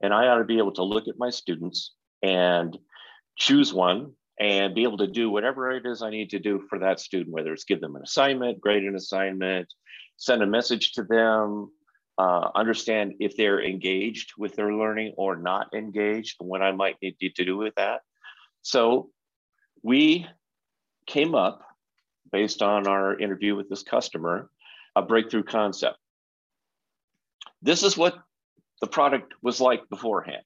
And 0.01 0.13
I 0.13 0.27
ought 0.27 0.37
to 0.37 0.43
be 0.43 0.59
able 0.59 0.73
to 0.73 0.83
look 0.83 1.07
at 1.07 1.17
my 1.17 1.31
students 1.31 1.95
and 2.21 2.77
choose 3.37 3.73
one 3.73 4.11
and 4.39 4.75
be 4.75 4.83
able 4.83 4.97
to 4.97 5.07
do 5.07 5.29
whatever 5.29 5.71
it 5.71 5.85
is 5.85 6.01
I 6.01 6.09
need 6.11 6.29
to 6.31 6.39
do 6.39 6.63
for 6.69 6.79
that 6.79 6.99
student, 6.99 7.33
whether 7.33 7.53
it's 7.53 7.63
give 7.63 7.81
them 7.81 7.95
an 7.95 8.03
assignment, 8.03 8.61
grade 8.61 8.83
an 8.83 8.95
assignment, 8.95 9.73
send 10.17 10.43
a 10.43 10.47
message 10.47 10.93
to 10.93 11.03
them, 11.03 11.71
uh, 12.17 12.49
understand 12.55 13.15
if 13.19 13.35
they're 13.35 13.63
engaged 13.63 14.33
with 14.37 14.55
their 14.55 14.73
learning 14.73 15.13
or 15.17 15.35
not 15.35 15.73
engaged, 15.73 16.37
and 16.39 16.49
what 16.49 16.61
I 16.61 16.71
might 16.71 16.97
need 17.01 17.17
to 17.19 17.45
do 17.45 17.57
with 17.57 17.75
that. 17.75 18.01
So 18.61 19.09
we 19.83 20.27
came 21.05 21.35
up, 21.35 21.63
based 22.31 22.61
on 22.61 22.87
our 22.87 23.17
interview 23.17 23.55
with 23.55 23.69
this 23.69 23.83
customer, 23.83 24.49
a 24.95 25.01
breakthrough 25.01 25.43
concept. 25.43 25.97
This 27.61 27.83
is 27.83 27.97
what 27.97 28.15
the 28.81 28.87
product 28.87 29.33
was 29.41 29.61
like 29.61 29.87
beforehand. 29.89 30.43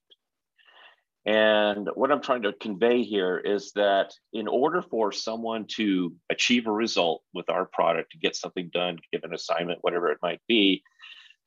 And 1.24 1.88
what 1.94 2.10
I'm 2.10 2.20
trying 2.20 2.42
to 2.42 2.52
convey 2.52 3.04
here 3.04 3.38
is 3.38 3.72
that 3.72 4.12
in 4.32 4.48
order 4.48 4.82
for 4.82 5.12
someone 5.12 5.66
to 5.76 6.14
achieve 6.30 6.66
a 6.66 6.72
result 6.72 7.22
with 7.32 7.48
our 7.48 7.66
product, 7.66 8.12
to 8.12 8.18
get 8.18 8.34
something 8.34 8.70
done, 8.72 8.98
give 9.12 9.22
an 9.22 9.34
assignment, 9.34 9.78
whatever 9.82 10.10
it 10.10 10.18
might 10.20 10.40
be, 10.48 10.82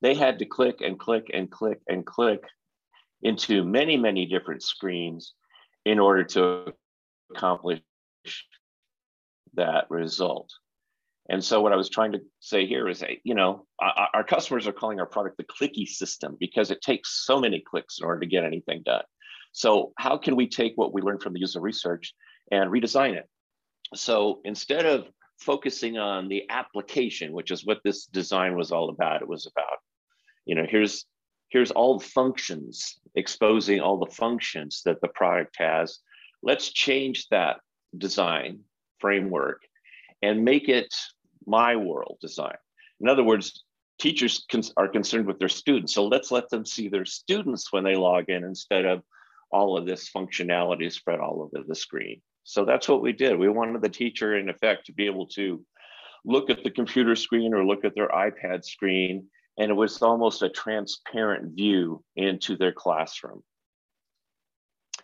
they 0.02 0.14
had 0.14 0.40
to 0.40 0.46
click 0.46 0.80
and 0.82 0.98
click 0.98 1.30
and 1.34 1.52
click 1.52 1.80
and 1.90 2.06
click 2.06 2.44
into 3.22 3.64
many, 3.66 3.98
many 3.98 4.26
different 4.26 4.64
screens 4.64 5.34
in 5.84 6.00
order 6.00 6.24
to 6.24 6.74
accomplish 7.34 7.82
that 9.56 9.86
result. 9.90 10.52
And 11.28 11.44
so 11.44 11.60
what 11.60 11.74
I 11.74 11.76
was 11.76 11.90
trying 11.90 12.12
to 12.12 12.22
say 12.40 12.66
here 12.68 12.88
is, 12.88 13.04
you 13.24 13.34
know, 13.34 13.66
our, 13.80 14.10
our 14.14 14.24
customers 14.24 14.68
are 14.68 14.74
calling 14.74 15.00
our 15.00 15.06
product 15.06 15.38
the 15.38 15.44
clicky 15.44 15.88
system 15.88 16.38
because 16.40 16.72
it 16.72 16.82
takes 16.82 17.26
so 17.26 17.40
many 17.40 17.60
clicks 17.60 18.00
in 18.00 18.06
order 18.06 18.20
to 18.20 18.28
get 18.28 18.44
anything 18.44 18.84
done. 18.86 19.04
So 19.56 19.94
how 19.98 20.18
can 20.18 20.36
we 20.36 20.48
take 20.48 20.74
what 20.76 20.94
we 20.94 21.02
learned 21.02 21.24
from 21.24 21.32
the 21.32 21.40
user 21.40 21.62
research 21.62 22.14
and 22.52 22.70
redesign 22.70 23.14
it? 23.14 23.30
So 23.94 24.42
instead 24.44 24.86
of 24.86 25.08
focusing 25.40 25.98
on 25.98 26.28
the 26.28 26.44
application, 26.50 27.32
which 27.32 27.52
is 27.52 27.66
what 27.66 27.80
this 27.86 28.06
design 28.06 28.58
was 28.58 28.74
all 28.74 28.90
about, 28.90 29.22
it 29.22 29.30
was 29.30 29.46
about, 29.46 29.78
you 30.46 30.56
know, 30.56 30.66
here's 30.70 31.06
here's 31.48 31.72
all 31.72 32.00
the 32.00 32.06
functions, 32.06 33.00
exposing 33.16 33.80
all 33.80 33.98
the 33.98 34.12
functions 34.12 34.82
that 34.84 35.00
the 35.00 35.08
product 35.08 35.56
has. 35.58 36.00
Let's 36.44 36.74
change 36.74 37.30
that 37.30 37.62
design 37.98 38.60
framework 39.00 39.62
and 40.22 40.44
make 40.44 40.68
it 40.68 40.94
my 41.48 41.78
world 41.78 42.18
design. 42.20 42.58
In 43.00 43.08
other 43.08 43.24
words, 43.24 43.64
teachers 44.00 44.46
are 44.76 44.90
concerned 44.90 45.28
with 45.28 45.40
their 45.40 45.48
students. 45.48 45.94
So 45.94 46.08
let's 46.08 46.30
let 46.30 46.50
them 46.50 46.66
see 46.66 46.90
their 46.90 47.06
students 47.06 47.72
when 47.72 47.86
they 47.86 47.96
log 47.96 48.30
in 48.30 48.44
instead 48.44 48.84
of 48.84 49.02
all 49.52 49.78
of 49.78 49.86
this 49.86 50.10
functionality 50.10 50.92
spread 50.92 51.20
all 51.20 51.42
over 51.42 51.66
the 51.68 51.76
screen. 51.76 52.22
So 52.44 52.66
that's 52.66 52.88
what 52.88 53.02
we 53.02 53.12
did. 53.12 53.38
We 53.38 53.50
wanted 53.50 53.82
the 53.82 53.90
teacher, 53.90 54.38
in 54.38 54.50
effect, 54.50 54.86
to 54.86 54.94
be 54.94 55.06
able 55.06 55.28
to 55.28 55.64
look 56.26 56.50
at 56.50 56.64
the 56.64 56.72
computer 56.72 57.16
screen 57.16 57.54
or 57.54 57.66
look 57.66 57.86
at 57.86 57.96
their 57.96 58.10
iPad 58.10 58.66
screen, 58.66 59.28
and 59.58 59.72
it 59.72 59.76
was 59.76 60.02
almost 60.02 60.42
a 60.42 60.50
transparent 60.50 61.56
view 61.56 62.04
into 62.16 62.56
their 62.56 62.72
classroom. 62.72 63.44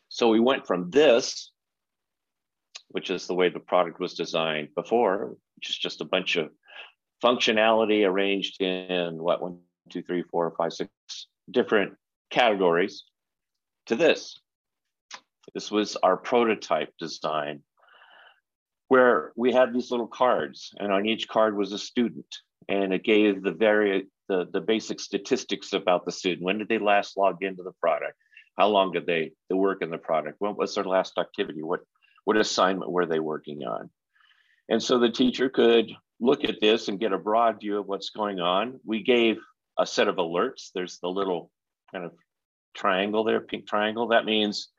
So 0.10 0.30
we 0.30 0.40
went 0.40 0.68
from 0.68 0.90
this, 0.90 1.52
which 2.90 3.10
is 3.10 3.28
the 3.28 3.34
way 3.34 3.50
the 3.50 3.60
product 3.60 4.00
was 4.00 4.14
designed 4.14 4.70
before, 4.76 5.36
which 5.56 5.70
is 5.70 5.78
just 5.78 6.02
a 6.02 6.06
bunch 6.06 6.36
of 6.36 6.50
functionality 7.24 8.06
arranged 8.06 8.62
in 8.62 9.22
what, 9.22 9.42
one, 9.42 9.60
two, 9.90 10.02
three, 10.02 10.24
four, 10.24 10.54
five, 10.58 10.74
six 10.74 10.90
different 11.50 11.94
categories, 12.30 13.06
to 13.88 13.96
this. 13.96 14.40
This 15.54 15.72
was 15.72 15.98
our 15.98 16.18
prototype 16.18 16.94
design 16.98 17.62
where 18.88 19.32
we 19.36 19.52
had 19.54 19.74
these 19.74 19.92
little 19.92 20.08
cards 20.08 20.74
and 20.78 20.92
on 20.92 21.06
each 21.06 21.28
card 21.28 21.56
was 21.56 21.72
a 21.72 21.78
student 21.78 22.26
and 22.68 22.94
it 22.94 23.04
gave 23.04 23.42
the 23.42 23.52
very 23.52 24.08
the, 24.28 24.48
the 24.54 24.62
basic 24.62 25.02
statistics 25.02 25.74
about 25.74 26.06
the 26.06 26.12
student. 26.12 26.44
When 26.44 26.58
did 26.58 26.70
they 26.70 26.78
last 26.78 27.18
log 27.18 27.44
into 27.44 27.64
the 27.64 27.74
product? 27.82 28.16
How 28.58 28.68
long 28.68 28.94
did 28.94 29.06
they, 29.06 29.32
they 29.50 29.56
work 29.56 29.82
in 29.82 29.90
the 29.90 29.98
product? 29.98 30.38
What 30.40 30.58
was 30.58 30.74
their 30.74 30.86
last 30.86 31.18
activity? 31.18 31.64
What, 31.64 31.82
what 32.24 32.38
assignment 32.38 32.92
were 32.92 33.06
they 33.06 33.20
working 33.20 33.64
on? 33.64 33.90
And 34.70 34.82
so 34.82 35.00
the 35.00 35.10
teacher 35.10 35.50
could 35.50 35.92
look 36.22 36.46
at 36.46 36.62
this 36.62 36.88
and 36.88 37.00
get 37.00 37.12
a 37.12 37.18
broad 37.18 37.60
view 37.60 37.78
of 37.80 37.88
what's 37.88 38.12
going 38.12 38.40
on. 38.40 38.80
We 38.86 39.04
gave 39.04 39.38
a 39.78 39.86
set 39.86 40.08
of 40.08 40.16
alerts. 40.16 40.70
There's 40.74 41.00
the 41.00 41.10
little 41.10 41.52
kind 41.92 42.06
of 42.06 42.14
triangle 42.74 43.24
there, 43.24 43.42
pink 43.42 43.68
triangle. 43.68 44.08
That 44.08 44.26
means 44.26 44.70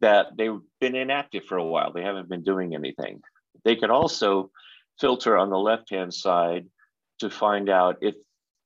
that 0.00 0.28
they've 0.36 0.60
been 0.80 0.94
inactive 0.94 1.44
for 1.44 1.58
a 1.58 1.66
while. 1.66 1.92
They 1.92 2.02
haven't 2.02 2.28
been 2.28 2.42
doing 2.42 2.74
anything. 2.74 3.20
They 3.64 3.76
could 3.76 3.90
also 3.90 4.50
filter 4.98 5.36
on 5.36 5.50
the 5.50 5.58
left-hand 5.58 6.12
side 6.12 6.66
to 7.18 7.30
find 7.30 7.68
out 7.68 7.96
if 8.00 8.14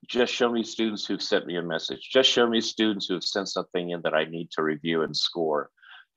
just 0.08 0.32
show 0.32 0.50
me 0.50 0.62
students 0.62 1.06
who've 1.06 1.22
sent 1.22 1.46
me 1.46 1.56
a 1.56 1.62
message. 1.62 2.08
Just 2.12 2.30
show 2.30 2.46
me 2.46 2.60
students 2.60 3.06
who 3.06 3.14
have 3.14 3.24
sent 3.24 3.48
something 3.48 3.90
in 3.90 4.02
that 4.02 4.14
I 4.14 4.24
need 4.24 4.50
to 4.52 4.62
review 4.62 5.02
and 5.02 5.16
score. 5.16 5.70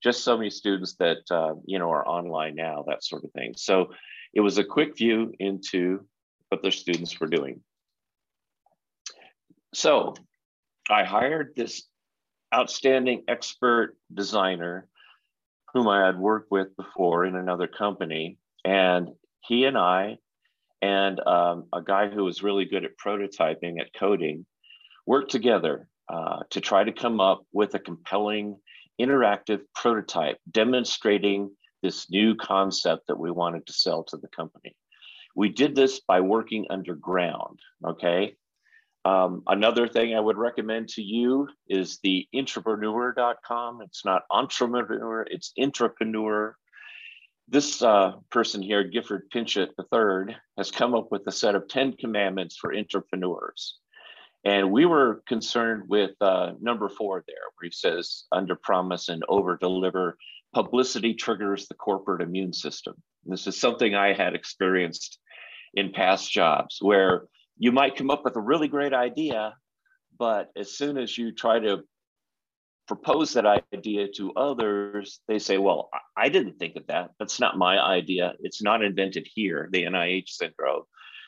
Just 0.03 0.23
show 0.23 0.37
me 0.37 0.49
students 0.49 0.95
that 0.99 1.19
uh, 1.31 1.53
you 1.65 1.79
know 1.79 1.89
are 1.89 2.07
online 2.07 2.55
now, 2.55 2.83
that 2.87 3.03
sort 3.03 3.23
of 3.23 3.31
thing. 3.31 3.53
So 3.55 3.91
it 4.33 4.41
was 4.41 4.57
a 4.57 4.63
quick 4.63 4.97
view 4.97 5.33
into 5.39 6.05
what 6.49 6.61
the 6.61 6.71
students 6.71 7.19
were 7.19 7.27
doing. 7.27 7.61
So 9.73 10.15
I 10.89 11.03
hired 11.03 11.53
this 11.55 11.83
outstanding 12.53 13.23
expert 13.27 13.97
designer 14.13 14.87
whom 15.73 15.87
I 15.87 16.05
had 16.05 16.17
worked 16.17 16.51
with 16.51 16.75
before 16.75 17.25
in 17.25 17.35
another 17.35 17.67
company. 17.67 18.37
And 18.63 19.09
he 19.41 19.65
and 19.65 19.77
I 19.77 20.17
and 20.81 21.19
um, 21.25 21.65
a 21.73 21.81
guy 21.81 22.07
who 22.07 22.23
was 22.23 22.43
really 22.43 22.65
good 22.65 22.85
at 22.85 22.97
prototyping, 22.97 23.79
at 23.79 23.93
coding, 23.93 24.45
worked 25.05 25.31
together 25.31 25.87
uh, 26.09 26.39
to 26.51 26.61
try 26.61 26.83
to 26.83 26.91
come 26.91 27.19
up 27.19 27.43
with 27.51 27.73
a 27.73 27.79
compelling 27.79 28.57
interactive 28.99 29.61
prototype 29.75 30.37
demonstrating 30.49 31.51
this 31.83 32.09
new 32.09 32.35
concept 32.35 33.07
that 33.07 33.19
we 33.19 33.31
wanted 33.31 33.65
to 33.67 33.73
sell 33.73 34.03
to 34.03 34.17
the 34.17 34.27
company. 34.29 34.75
We 35.35 35.49
did 35.49 35.75
this 35.75 35.99
by 35.99 36.21
working 36.21 36.65
underground, 36.69 37.59
okay? 37.85 38.35
Um, 39.07 39.43
another 39.47 39.87
thing 39.87 40.13
I 40.13 40.19
would 40.19 40.37
recommend 40.37 40.89
to 40.89 41.01
you 41.01 41.47
is 41.69 41.99
the 42.03 42.27
intrapreneur.com. 42.35 43.81
It's 43.81 44.03
not 44.03 44.23
entrepreneur, 44.29 45.25
it's 45.29 45.53
intrapreneur. 45.57 46.53
This 47.47 47.81
uh, 47.81 48.13
person 48.29 48.61
here, 48.61 48.83
Gifford 48.83 49.29
Pinchot 49.31 49.69
III, 49.79 50.35
has 50.57 50.71
come 50.71 50.93
up 50.93 51.07
with 51.09 51.21
a 51.25 51.31
set 51.31 51.55
of 51.55 51.69
10 51.69 51.93
commandments 51.93 52.57
for 52.57 52.73
intrapreneurs. 52.73 53.75
And 54.43 54.71
we 54.71 54.85
were 54.85 55.23
concerned 55.25 55.83
with 55.87 56.11
uh, 56.19 56.51
number 56.59 56.89
four 56.89 57.23
there, 57.27 57.35
where 57.55 57.69
he 57.69 57.71
says, 57.71 58.25
under 58.33 58.57
promise 58.57 59.07
and 59.07 59.23
over 59.29 59.55
deliver, 59.55 60.17
publicity 60.53 61.13
triggers 61.13 61.67
the 61.67 61.75
corporate 61.75 62.21
immune 62.21 62.51
system. 62.51 62.95
This 63.25 63.47
is 63.47 63.57
something 63.57 63.95
I 63.95 64.11
had 64.11 64.35
experienced 64.35 65.17
in 65.73 65.93
past 65.93 66.29
jobs 66.29 66.79
where 66.81 67.23
you 67.57 67.71
might 67.71 67.95
come 67.95 68.11
up 68.11 68.23
with 68.23 68.35
a 68.35 68.41
really 68.41 68.67
great 68.67 68.93
idea, 68.93 69.55
but 70.17 70.49
as 70.55 70.77
soon 70.77 70.97
as 70.97 71.17
you 71.17 71.31
try 71.31 71.59
to 71.59 71.83
propose 72.87 73.33
that 73.33 73.45
idea 73.73 74.07
to 74.15 74.31
others, 74.33 75.19
they 75.27 75.39
say, 75.39 75.57
well, 75.57 75.89
I 76.15 76.29
didn't 76.29 76.57
think 76.57 76.75
of 76.77 76.87
that. 76.87 77.11
That's 77.19 77.39
not 77.39 77.57
my 77.57 77.79
idea. 77.79 78.33
It's 78.39 78.61
not 78.61 78.83
invented 78.83 79.27
here, 79.33 79.67
the 79.71 79.83
NIH 79.83 80.29
syndrome. 80.29 80.83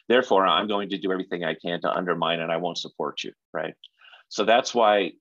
Therefore, 0.07 0.47
I'm 0.47 0.67
going 0.67 0.89
to 0.89 0.97
do 0.97 1.11
everything 1.11 1.43
I 1.43 1.55
can 1.55 1.81
to 1.81 1.93
undermine 1.93 2.39
and 2.39 2.51
I 2.51 2.57
won't 2.57 2.77
support 2.77 3.23
you, 3.23 3.33
right? 3.53 3.75
So 4.29 4.45
that's 4.45 4.73
why 4.73 5.11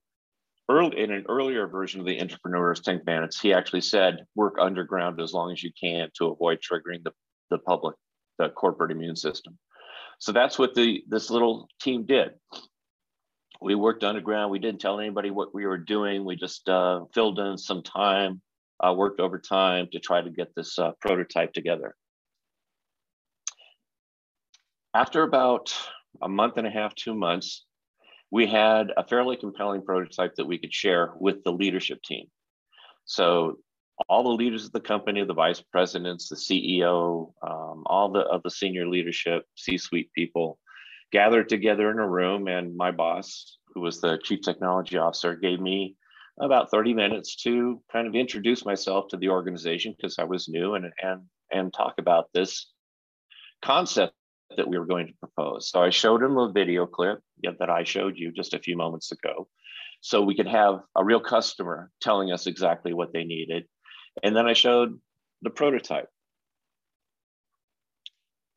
early, 0.69 0.97
in 0.97 1.11
an 1.11 1.25
earlier 1.27 1.67
version 1.67 1.99
of 1.99 2.05
the 2.05 2.17
Intrapreneur's 2.17 2.79
Ten 2.79 2.99
Commandments, 2.99 3.39
he 3.39 3.53
actually 3.53 3.81
said, 3.81 4.25
work 4.35 4.55
underground 4.59 5.19
as 5.19 5.33
long 5.33 5.51
as 5.51 5.61
you 5.61 5.71
can 5.79 6.09
to 6.15 6.27
avoid 6.27 6.59
triggering 6.59 7.03
the, 7.03 7.11
the 7.49 7.59
public, 7.59 7.95
the 8.37 8.49
corporate 8.49 8.91
immune 8.91 9.15
system. 9.15 9.57
So 10.19 10.33
that's 10.33 10.59
what 10.59 10.75
the 10.75 11.03
this 11.07 11.29
little 11.29 11.67
team 11.81 12.05
did. 12.05 12.31
We 13.61 13.75
worked 13.75 14.03
underground. 14.03 14.51
We 14.51 14.59
didn't 14.59 14.79
tell 14.79 14.99
anybody 14.99 15.31
what 15.31 15.53
we 15.53 15.65
were 15.65 15.77
doing. 15.77 16.23
We 16.23 16.35
just 16.35 16.67
uh, 16.69 17.05
filled 17.13 17.39
in 17.39 17.57
some 17.57 17.83
time, 17.83 18.41
uh, 18.81 18.93
worked 18.93 19.19
overtime 19.19 19.87
to 19.91 19.99
try 19.99 20.21
to 20.21 20.29
get 20.29 20.53
this 20.55 20.77
uh, 20.77 20.91
prototype 21.01 21.53
together. 21.53 21.95
After 24.93 25.23
about 25.23 25.73
a 26.21 26.29
month 26.29 26.57
and 26.57 26.67
a 26.67 26.69
half, 26.69 26.95
two 26.95 27.13
months, 27.13 27.65
we 28.31 28.47
had 28.47 28.91
a 28.95 29.05
fairly 29.05 29.35
compelling 29.37 29.83
prototype 29.83 30.35
that 30.35 30.45
we 30.45 30.57
could 30.57 30.73
share 30.73 31.13
with 31.19 31.43
the 31.43 31.51
leadership 31.51 32.01
team. 32.01 32.27
So 33.05 33.57
all 34.07 34.23
the 34.23 34.29
leaders 34.29 34.65
of 34.65 34.71
the 34.71 34.79
company, 34.79 35.23
the 35.23 35.33
vice 35.33 35.61
presidents, 35.61 36.29
the 36.29 36.35
CEO, 36.35 37.31
um, 37.41 37.83
all 37.85 38.09
the 38.11 38.21
of 38.21 38.43
the 38.43 38.51
senior 38.51 38.87
leadership, 38.87 39.45
C-suite 39.55 40.11
people, 40.13 40.59
gathered 41.11 41.49
together 41.49 41.91
in 41.91 41.99
a 41.99 42.07
room, 42.07 42.47
and 42.47 42.75
my 42.75 42.91
boss, 42.91 43.57
who 43.73 43.81
was 43.81 43.99
the 43.99 44.19
chief 44.23 44.41
technology 44.41 44.97
officer, 44.97 45.35
gave 45.35 45.59
me 45.59 45.95
about 46.39 46.71
30 46.71 46.93
minutes 46.93 47.35
to 47.35 47.81
kind 47.91 48.07
of 48.07 48.15
introduce 48.15 48.65
myself 48.65 49.07
to 49.09 49.17
the 49.17 49.29
organization 49.29 49.93
because 49.97 50.17
I 50.17 50.23
was 50.23 50.47
new 50.47 50.75
and 50.75 50.91
and 51.01 51.21
and 51.51 51.73
talk 51.73 51.95
about 51.97 52.29
this 52.33 52.71
concept 53.61 54.13
that 54.55 54.67
we 54.67 54.77
were 54.77 54.85
going 54.85 55.07
to 55.07 55.13
propose. 55.19 55.69
So 55.69 55.81
I 55.81 55.89
showed 55.89 56.23
him 56.23 56.37
a 56.37 56.51
video 56.51 56.85
clip 56.85 57.19
that 57.43 57.69
I 57.69 57.83
showed 57.83 58.17
you 58.17 58.31
just 58.31 58.53
a 58.53 58.59
few 58.59 58.75
moments 58.75 59.11
ago. 59.11 59.47
So 60.01 60.21
we 60.21 60.35
could 60.35 60.47
have 60.47 60.79
a 60.95 61.03
real 61.03 61.19
customer 61.19 61.91
telling 62.01 62.31
us 62.31 62.47
exactly 62.47 62.93
what 62.93 63.13
they 63.13 63.23
needed. 63.23 63.65
And 64.23 64.35
then 64.35 64.47
I 64.47 64.53
showed 64.53 64.99
the 65.41 65.49
prototype. 65.49 66.09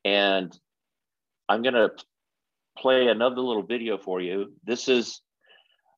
And 0.05 0.57
I'm 1.47 1.61
going 1.61 1.75
to 1.75 1.91
play 2.77 3.07
another 3.07 3.41
little 3.41 3.63
video 3.63 3.97
for 3.97 4.19
you. 4.21 4.53
This 4.63 4.89
is 4.89 5.21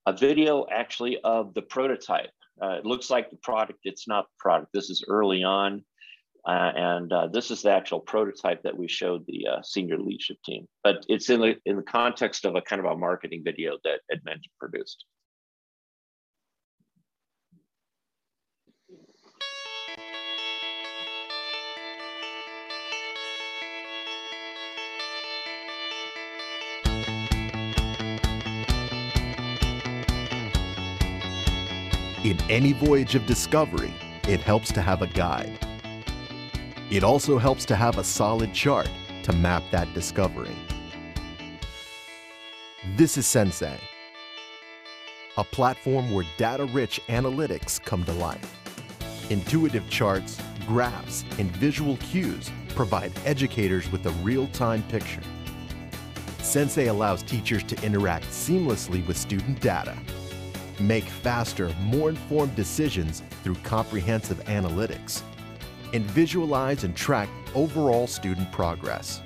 a 0.06 0.14
video 0.14 0.66
actually 0.72 1.20
of 1.24 1.54
the 1.54 1.62
prototype. 1.62 2.30
Uh, 2.62 2.78
it 2.80 2.86
looks 2.86 3.10
like 3.10 3.30
the 3.30 3.38
product, 3.38 3.80
it's 3.84 4.08
not 4.08 4.26
the 4.26 4.36
product. 4.40 4.72
This 4.74 4.90
is 4.90 5.04
early 5.08 5.44
on. 5.44 5.84
Uh, 6.48 6.72
and 6.76 7.12
uh, 7.12 7.28
this 7.28 7.50
is 7.50 7.64
the 7.64 7.72
actual 7.72 8.00
prototype 8.00 8.62
that 8.62 8.78
we 8.78 8.88
showed 8.88 9.26
the 9.26 9.48
uh, 9.48 9.62
senior 9.64 9.98
leadership 9.98 10.38
team. 10.46 10.68
But 10.84 11.04
it's 11.10 11.30
in 11.32 11.42
the 11.42 11.56
in 11.66 11.76
the 11.78 11.82
context 11.82 12.46
of 12.46 12.56
a 12.56 12.62
kind 12.62 12.80
of 12.80 12.92
a 12.92 12.96
marketing 12.96 13.42
video 13.44 13.80
that 13.84 14.02
Edmentum 14.14 14.52
produced. 14.60 15.06
In 32.26 32.42
any 32.50 32.74
voyage 32.74 33.14
of 33.14 33.28
discovery, 33.28 33.94
it 34.28 34.40
helps 34.40 34.72
to 34.72 34.82
have 34.82 35.04
a 35.04 35.08
guide. 35.08 35.60
It 36.90 37.04
also 37.04 37.38
helps 37.38 37.66
to 37.66 37.76
have 37.76 38.00
a 38.00 38.04
solid 38.04 38.52
chart 38.52 38.90
to 39.22 39.32
map 39.32 39.62
that 39.70 39.94
discovery. 39.94 40.56
This 42.96 43.16
is 43.20 43.28
Sensei, 43.28 43.78
a 45.38 45.44
platform 45.44 46.12
where 46.12 46.26
data-rich 46.38 47.00
analytics 47.10 47.80
come 47.80 48.04
to 48.06 48.14
life. 48.14 48.56
Intuitive 49.30 49.88
charts, 49.92 50.42
graphs, 50.66 51.26
and 51.38 51.52
visual 51.58 51.96
cues 51.98 52.50
provide 52.70 53.12
educators 53.24 53.92
with 53.92 54.04
a 54.08 54.12
real-time 54.24 54.82
picture. 54.90 55.22
Sensei 56.40 56.88
allows 56.88 57.22
teachers 57.22 57.62
to 57.66 57.80
interact 57.86 58.26
seamlessly 58.26 59.06
with 59.06 59.16
student 59.16 59.62
data 59.62 59.96
make 60.80 61.06
faster, 61.06 61.74
more 61.82 62.10
informed 62.10 62.56
decisions 62.56 63.24
through 63.44 63.56
comprehensive 63.56 64.44
analytics, 64.46 65.22
and 65.94 66.04
visualize 66.06 66.84
and 66.84 66.96
track 66.96 67.30
overall 67.54 68.08
student 68.08 68.52
progress. 68.52 69.22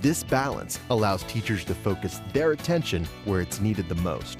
This 0.00 0.22
balance 0.22 0.80
allows 0.88 1.22
teachers 1.24 1.64
to 1.64 1.74
focus 1.74 2.20
their 2.32 2.52
attention 2.52 3.04
where 3.24 3.40
it's 3.40 3.60
needed 3.60 3.88
the 3.88 3.96
most. 3.96 4.38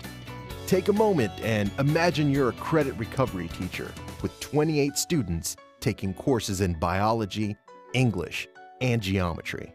Take 0.66 0.88
a 0.88 0.92
moment 0.92 1.32
and 1.42 1.70
imagine 1.78 2.30
you're 2.30 2.48
a 2.48 2.54
credit 2.54 2.94
recovery 2.94 3.48
teacher 3.48 3.92
with 4.22 4.38
28 4.40 4.96
students 4.96 5.56
taking 5.80 6.14
courses 6.14 6.60
in 6.60 6.74
biology, 6.74 7.56
English, 7.92 8.48
and 8.80 9.02
geometry. 9.02 9.72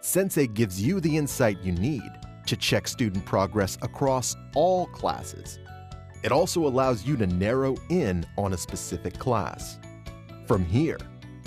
Sensei 0.00 0.46
gives 0.48 0.82
you 0.82 1.00
the 1.00 1.16
insight 1.16 1.62
you 1.62 1.72
need 1.72 2.10
to 2.46 2.56
check 2.56 2.88
student 2.88 3.24
progress 3.24 3.78
across 3.82 4.34
all 4.54 4.86
classes 4.86 5.58
it 6.22 6.32
also 6.32 6.66
allows 6.66 7.04
you 7.04 7.16
to 7.16 7.26
narrow 7.26 7.76
in 7.88 8.24
on 8.38 8.52
a 8.52 8.58
specific 8.58 9.18
class. 9.18 9.78
From 10.46 10.64
here, 10.64 10.98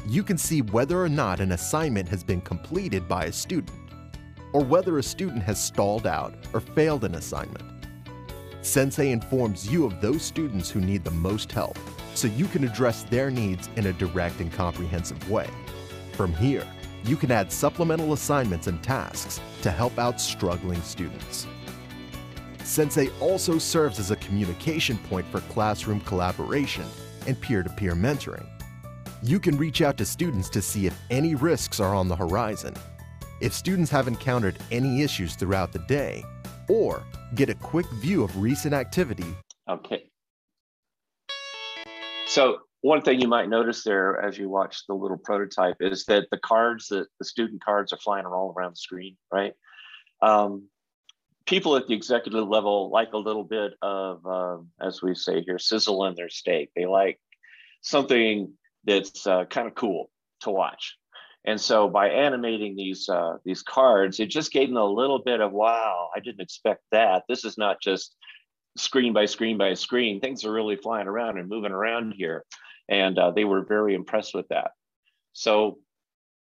you 0.08 0.24
can 0.24 0.38
see 0.38 0.62
whether 0.62 1.02
or 1.02 1.10
not 1.10 1.40
an 1.40 1.54
assignment 1.54 2.08
has 2.10 2.24
been 2.24 2.42
completed 2.42 3.08
by 3.08 3.26
a 3.26 3.32
student, 3.32 3.78
or 4.54 4.64
whether 4.64 4.98
a 4.98 5.04
student 5.04 5.44
has 5.44 5.64
stalled 5.64 6.06
out 6.06 6.36
or 6.54 6.60
failed 6.60 7.04
an 7.04 7.16
assignment. 7.16 7.64
Sensei 8.62 9.12
informs 9.12 9.72
you 9.72 9.86
of 9.86 10.02
those 10.02 10.22
students 10.22 10.70
who 10.70 10.82
need 10.82 11.04
the 11.04 11.12
most 11.12 11.52
help, 11.52 11.78
so 12.14 12.28
you 12.28 12.46
can 12.46 12.64
address 12.64 13.04
their 13.04 13.30
needs 13.30 13.70
in 13.76 13.88
a 13.88 13.94
direct 13.94 14.40
and 14.40 14.52
comprehensive 14.52 15.30
way. 15.30 15.50
From 16.14 16.34
here, 16.34 16.66
you 17.04 17.16
can 17.16 17.32
add 17.32 17.52
supplemental 17.52 18.14
assignments 18.14 18.68
and 18.68 18.82
tasks 18.82 19.40
to 19.62 19.70
help 19.70 20.00
out 20.00 20.20
struggling 20.20 20.82
students. 20.82 21.46
Sensei 22.65 23.10
also 23.21 23.60
serves 23.60 23.99
as 23.99 24.10
a 24.10 24.15
communication 24.15 24.97
point 24.97 25.25
for 25.28 25.39
classroom 25.41 25.99
collaboration 26.01 26.84
and 27.28 27.39
peer-to-peer 27.39 27.93
mentoring. 27.93 28.47
You 29.21 29.39
can 29.39 29.56
reach 29.58 29.82
out 29.82 29.97
to 29.97 30.06
students 30.06 30.49
to 30.49 30.62
see 30.62 30.88
if 30.88 30.99
any 31.10 31.36
risks 31.36 31.80
are 31.80 31.93
on 31.93 32.08
the 32.08 32.15
horizon, 32.15 32.73
if 33.39 33.54
students 33.54 33.91
have 33.91 34.08
encountered 34.08 34.58
any 34.71 35.04
issues 35.04 35.36
throughout 35.36 35.71
the 35.71 35.80
day, 35.80 36.23
or 36.67 37.04
get 37.36 37.49
a 37.49 37.56
quick 37.56 37.86
view 37.93 38.23
of 38.23 38.36
recent 38.41 38.73
activity. 38.73 39.36
Okay. 39.69 40.10
So 42.25 42.60
one 42.82 43.04
thing 43.04 43.21
you 43.21 43.28
might 43.28 43.47
notice 43.47 43.84
there 43.84 44.19
as 44.19 44.38
you 44.38 44.49
watch 44.49 44.86
the 44.88 44.95
little 44.95 45.17
prototype 45.17 45.78
is 45.80 46.06
that 46.06 46.28
the 46.32 46.39
cards, 46.39 46.88
the, 46.88 47.06
the 47.19 47.25
student 47.25 47.63
cards 47.63 47.93
are 47.93 47.97
flying 47.97 48.25
all 48.25 48.54
around 48.58 48.71
the 48.71 48.78
screen, 48.78 49.17
right? 49.32 49.54
Um, 50.21 50.67
people 51.45 51.75
at 51.75 51.88
the 51.88 51.93
executive 51.93 52.47
level 52.47 52.89
like 52.89 53.13
a 53.13 53.17
little 53.17 53.43
bit 53.43 53.73
of, 53.81 54.25
um, 54.25 54.69
as 54.81 55.01
we 55.01 55.13
say 55.13 55.41
here, 55.41 55.60
sizzle 55.60 56.05
in 56.05 56.15
their 56.15 56.29
steak. 56.29 56.71
They 56.75 56.86
like 56.86 57.19
something 57.81 58.53
that's 58.84 59.25
uh, 59.27 59.45
kind 59.45 59.67
of 59.67 59.75
cool 59.75 60.10
to 60.41 60.51
watch. 60.51 60.95
And 61.45 61.62
so 61.62 61.88
by 61.88 62.10
animating 62.10 62.75
these 62.75 63.08
uh, 63.08 63.38
these 63.45 63.62
cards, 63.62 64.19
it 64.19 64.31
just 64.31 64.51
gave 64.51 64.69
them 64.69 64.77
a 64.77 64.86
little 64.86 65.19
bit 65.19 65.41
of 65.41 65.51
wow, 65.51 66.10
I 66.15 66.19
didn't 66.19 66.41
expect 66.41 66.81
that. 66.91 67.23
This 67.29 67.45
is 67.45 67.58
not 67.58 67.81
just 67.81 68.15
screen 68.77 69.13
by 69.13 69.25
screen 69.25 69.58
by 69.58 69.75
screen. 69.75 70.19
Things 70.19 70.43
are 70.43 70.51
really 70.51 70.75
flying 70.75 71.08
around 71.08 71.38
and 71.38 71.47
moving 71.47 71.71
around 71.71 72.13
here. 72.17 72.43
And 72.89 73.17
uh, 73.17 73.31
they 73.31 73.45
were 73.45 73.63
very 73.63 73.93
impressed 73.93 74.34
with 74.34 74.47
that. 74.49 74.71
So 75.34 75.77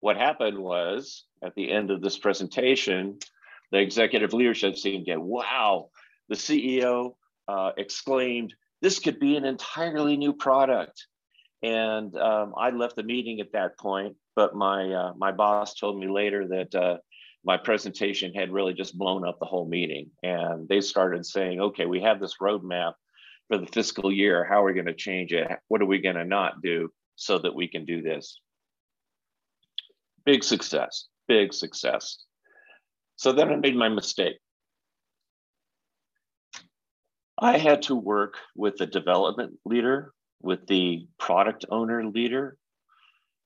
what 0.02 0.18
happened 0.18 0.60
was 0.60 1.26
at 1.44 1.56
the 1.56 1.72
end 1.72 1.92
of 1.92 2.02
this 2.02 2.18
presentation, 2.18 3.18
the 3.72 3.80
executive 3.80 4.34
leadership 4.34 4.76
team 4.76 5.04
get, 5.04 5.22
wow, 5.22 5.90
the 6.30 6.36
CEO 6.36 7.14
uh, 7.48 7.72
exclaimed, 7.78 8.54
this 8.82 9.00
could 9.00 9.20
be 9.20 9.38
an 9.38 9.46
entirely 9.46 10.18
new 10.18 10.34
product. 10.34 11.08
And 11.64 12.16
um, 12.18 12.54
I 12.58 12.72
left 12.72 12.96
the 12.96 13.04
meeting 13.04 13.40
at 13.40 13.52
that 13.54 13.78
point, 13.78 14.16
but 14.36 14.56
my, 14.56 14.92
uh, 14.92 15.14
my 15.16 15.32
boss 15.32 15.76
told 15.76 16.00
me 16.00 16.08
later 16.08 16.48
that 16.48 16.76
uh, 16.76 16.98
my 17.44 17.58
presentation 17.58 18.34
had 18.34 18.52
really 18.52 18.74
just 18.74 18.98
blown 18.98 19.28
up 19.28 19.40
the 19.40 19.46
whole 19.46 19.68
meeting. 19.68 20.10
And 20.24 20.68
they 20.68 20.82
started 20.82 21.26
saying, 21.26 21.60
okay, 21.60 21.86
we 21.86 22.02
have 22.02 22.20
this 22.20 22.38
roadmap 22.42 22.94
for 23.48 23.58
the 23.58 23.68
fiscal 23.68 24.12
year. 24.12 24.44
How 24.44 24.62
are 24.62 24.66
we 24.66 24.74
going 24.74 24.86
to 24.86 24.94
change 24.94 25.34
it? 25.34 25.48
What 25.68 25.82
are 25.82 25.88
we 25.88 26.00
going 26.00 26.16
to 26.16 26.26
not 26.26 26.62
do 26.62 26.92
so 27.16 27.38
that 27.40 27.56
we 27.56 27.68
can 27.68 27.86
do 27.86 28.02
this? 28.02 28.40
Big 30.26 30.44
success, 30.44 31.08
big 31.28 31.54
success. 31.54 32.24
So 33.22 33.32
then 33.32 33.52
I 33.52 33.56
made 33.56 33.76
my 33.76 33.88
mistake. 33.88 34.40
I 37.38 37.60
had 37.60 37.84
to 37.84 37.96
work 37.96 38.38
with 38.56 38.78
the 38.78 38.88
development 38.88 39.60
leader, 39.64 40.12
with 40.42 40.66
the 40.66 41.06
product 41.20 41.66
owner 41.70 42.04
leader, 42.04 42.58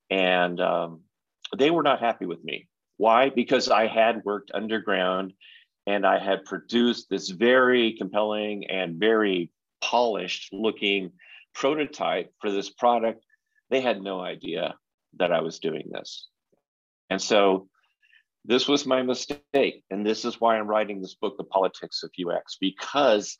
and 0.09 0.61
um, 0.61 1.01
they 1.57 1.71
were 1.71 1.83
not 1.83 1.99
happy 1.99 2.25
with 2.25 2.41
me. 2.41 2.69
Why? 2.95 3.29
Because 3.29 3.67
I 3.67 3.87
had 3.87 4.23
worked 4.23 4.49
underground 4.53 5.33
and 5.85 6.05
I 6.05 6.19
had 6.19 6.45
produced 6.45 7.09
this 7.09 7.27
very 7.27 7.97
compelling 7.97 8.67
and 8.67 8.97
very 8.97 9.51
polished 9.81 10.53
looking 10.53 11.11
prototype 11.53 12.31
for 12.39 12.49
this 12.49 12.69
product. 12.69 13.25
They 13.69 13.81
had 13.81 14.01
no 14.01 14.21
idea 14.21 14.75
that 15.17 15.33
I 15.33 15.41
was 15.41 15.59
doing 15.59 15.89
this. 15.91 16.29
And 17.09 17.21
so 17.21 17.67
this 18.47 18.67
was 18.67 18.85
my 18.85 19.01
mistake. 19.01 19.83
And 19.89 20.05
this 20.05 20.25
is 20.25 20.39
why 20.39 20.57
I'm 20.57 20.67
writing 20.67 21.01
this 21.01 21.15
book, 21.15 21.37
The 21.37 21.43
Politics 21.43 22.03
of 22.03 22.11
UX, 22.19 22.57
because 22.59 23.37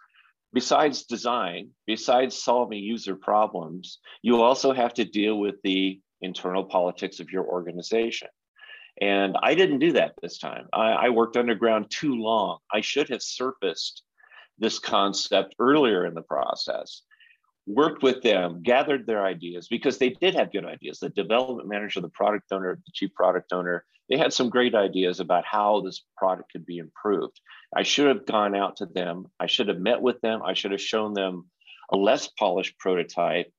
besides 0.53 1.05
design, 1.05 1.69
besides 1.85 2.41
solving 2.41 2.79
user 2.79 3.15
problems, 3.15 3.99
you 4.21 4.41
also 4.41 4.73
have 4.73 4.93
to 4.95 5.05
deal 5.05 5.37
with 5.37 5.55
the 5.63 5.99
internal 6.21 6.63
politics 6.63 7.19
of 7.19 7.29
your 7.29 7.45
organization. 7.45 8.29
And 9.01 9.35
I 9.43 9.55
didn't 9.55 9.79
do 9.79 9.91
that 9.93 10.13
this 10.21 10.37
time. 10.37 10.67
I, 10.71 10.91
I, 10.91 11.09
worked 11.09 11.35
underground 11.35 11.91
too 11.91 12.15
long. 12.15 12.59
I 12.71 12.79
should 12.79 13.09
have 13.09 13.21
surfaced 13.21 14.03
this 14.57 14.79
concept 14.79 15.53
earlier 15.59 16.05
in 16.05 16.13
the 16.13 16.21
process, 16.21 17.01
worked 17.67 18.01
with 18.01 18.21
them, 18.21 18.61
gathered 18.63 19.05
their 19.05 19.25
ideas 19.25 19.67
because 19.67 19.97
they 19.97 20.11
did 20.11 20.35
have 20.35 20.53
good 20.53 20.63
ideas. 20.63 20.99
The 20.99 21.09
development 21.09 21.67
manager, 21.67 21.99
the 21.99 22.07
product 22.07 22.53
owner, 22.53 22.79
the 22.85 22.91
chief 22.93 23.13
product 23.13 23.51
owner, 23.51 23.83
they 24.09 24.17
had 24.17 24.33
some 24.33 24.49
great 24.49 24.75
ideas 24.75 25.19
about 25.19 25.45
how 25.45 25.81
this 25.81 26.03
product 26.17 26.51
could 26.51 26.65
be 26.65 26.77
improved. 26.77 27.39
I 27.75 27.83
should 27.83 28.07
have 28.07 28.25
gone 28.25 28.55
out 28.55 28.77
to 28.77 28.85
them. 28.85 29.25
I 29.39 29.47
should 29.47 29.67
have 29.67 29.79
met 29.79 30.01
with 30.01 30.21
them. 30.21 30.41
I 30.43 30.53
should 30.53 30.71
have 30.71 30.81
shown 30.81 31.13
them 31.13 31.49
a 31.91 31.97
less 31.97 32.27
polished 32.27 32.77
prototype 32.79 33.51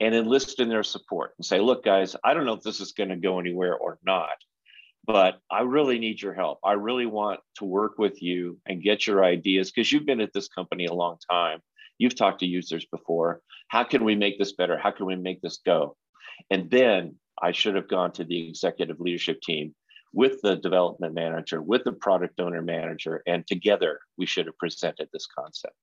and 0.00 0.14
enlist 0.14 0.60
in 0.60 0.68
their 0.68 0.82
support 0.82 1.32
and 1.38 1.44
say, 1.44 1.60
look, 1.60 1.84
guys, 1.84 2.16
I 2.24 2.34
don't 2.34 2.46
know 2.46 2.54
if 2.54 2.62
this 2.62 2.80
is 2.80 2.92
going 2.92 3.10
to 3.10 3.16
go 3.16 3.38
anywhere 3.38 3.76
or 3.76 3.98
not, 4.04 4.36
but 5.06 5.38
I 5.50 5.62
really 5.62 5.98
need 5.98 6.20
your 6.20 6.34
help. 6.34 6.58
I 6.64 6.72
really 6.72 7.06
want 7.06 7.40
to 7.56 7.64
work 7.64 7.98
with 7.98 8.22
you 8.22 8.58
and 8.66 8.82
get 8.82 9.06
your 9.06 9.24
ideas 9.24 9.70
because 9.70 9.90
you've 9.90 10.06
been 10.06 10.20
at 10.20 10.32
this 10.32 10.48
company 10.48 10.86
a 10.86 10.94
long 10.94 11.18
time. 11.30 11.60
You've 11.98 12.16
talked 12.16 12.40
to 12.40 12.46
users 12.46 12.84
before. 12.86 13.40
How 13.68 13.84
can 13.84 14.04
we 14.04 14.16
make 14.16 14.38
this 14.38 14.52
better? 14.52 14.76
How 14.76 14.90
can 14.90 15.06
we 15.06 15.16
make 15.16 15.40
this 15.40 15.60
go? 15.64 15.96
And 16.50 16.70
then 16.70 17.16
I 17.40 17.52
should 17.52 17.76
have 17.76 17.88
gone 17.88 18.12
to 18.12 18.24
the 18.24 18.48
executive 18.48 19.00
leadership 19.00 19.40
team 19.40 19.74
with 20.14 20.40
the 20.42 20.56
development 20.56 21.12
manager, 21.12 21.60
with 21.60 21.82
the 21.84 21.92
product 21.92 22.40
owner 22.40 22.62
manager, 22.62 23.20
and 23.26 23.46
together 23.46 23.98
we 24.16 24.24
should 24.24 24.46
have 24.46 24.56
presented 24.58 25.08
this 25.12 25.26
concept. 25.26 25.76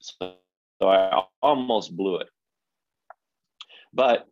So, 0.00 0.34
so 0.80 0.88
I 0.88 1.22
almost 1.40 1.96
blew 1.96 2.16
it. 2.16 2.28
But 3.94 4.26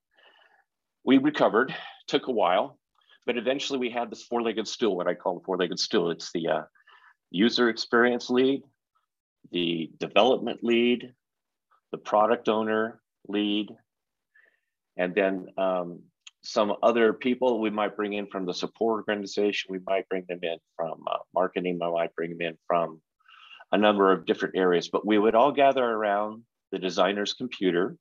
we 1.04 1.18
recovered, 1.18 1.74
took 2.08 2.26
a 2.26 2.32
while, 2.32 2.78
but 3.26 3.38
eventually 3.38 3.78
we 3.78 3.90
had 3.90 4.10
this 4.10 4.24
four-legged 4.24 4.66
stool, 4.66 4.96
what 4.96 5.06
I 5.06 5.14
call 5.14 5.38
the 5.38 5.44
four-legged 5.44 5.78
stool. 5.78 6.10
It's 6.10 6.32
the 6.32 6.48
uh, 6.48 6.62
user 7.30 7.68
experience 7.68 8.28
lead, 8.28 8.62
the 9.52 9.90
development 10.00 10.60
lead, 10.62 11.14
the 11.92 11.98
product 11.98 12.48
owner 12.48 13.00
lead, 13.28 13.70
and 14.96 15.14
then 15.14 15.46
um, 15.56 16.02
some 16.44 16.74
other 16.82 17.12
people 17.12 17.60
we 17.60 17.70
might 17.70 17.96
bring 17.96 18.12
in 18.12 18.26
from 18.26 18.44
the 18.44 18.54
support 18.54 19.04
organization. 19.08 19.72
We 19.72 19.80
might 19.86 20.08
bring 20.08 20.24
them 20.28 20.40
in 20.42 20.58
from 20.76 21.02
uh, 21.10 21.18
marketing. 21.34 21.78
We 21.80 21.90
might 21.90 22.14
bring 22.14 22.30
them 22.30 22.42
in 22.42 22.58
from 22.66 23.00
a 23.72 23.78
number 23.78 24.12
of 24.12 24.26
different 24.26 24.56
areas, 24.56 24.88
but 24.88 25.06
we 25.06 25.18
would 25.18 25.34
all 25.34 25.52
gather 25.52 25.84
around 25.84 26.42
the 26.70 26.78
designer's 26.78 27.32
computer 27.32 27.96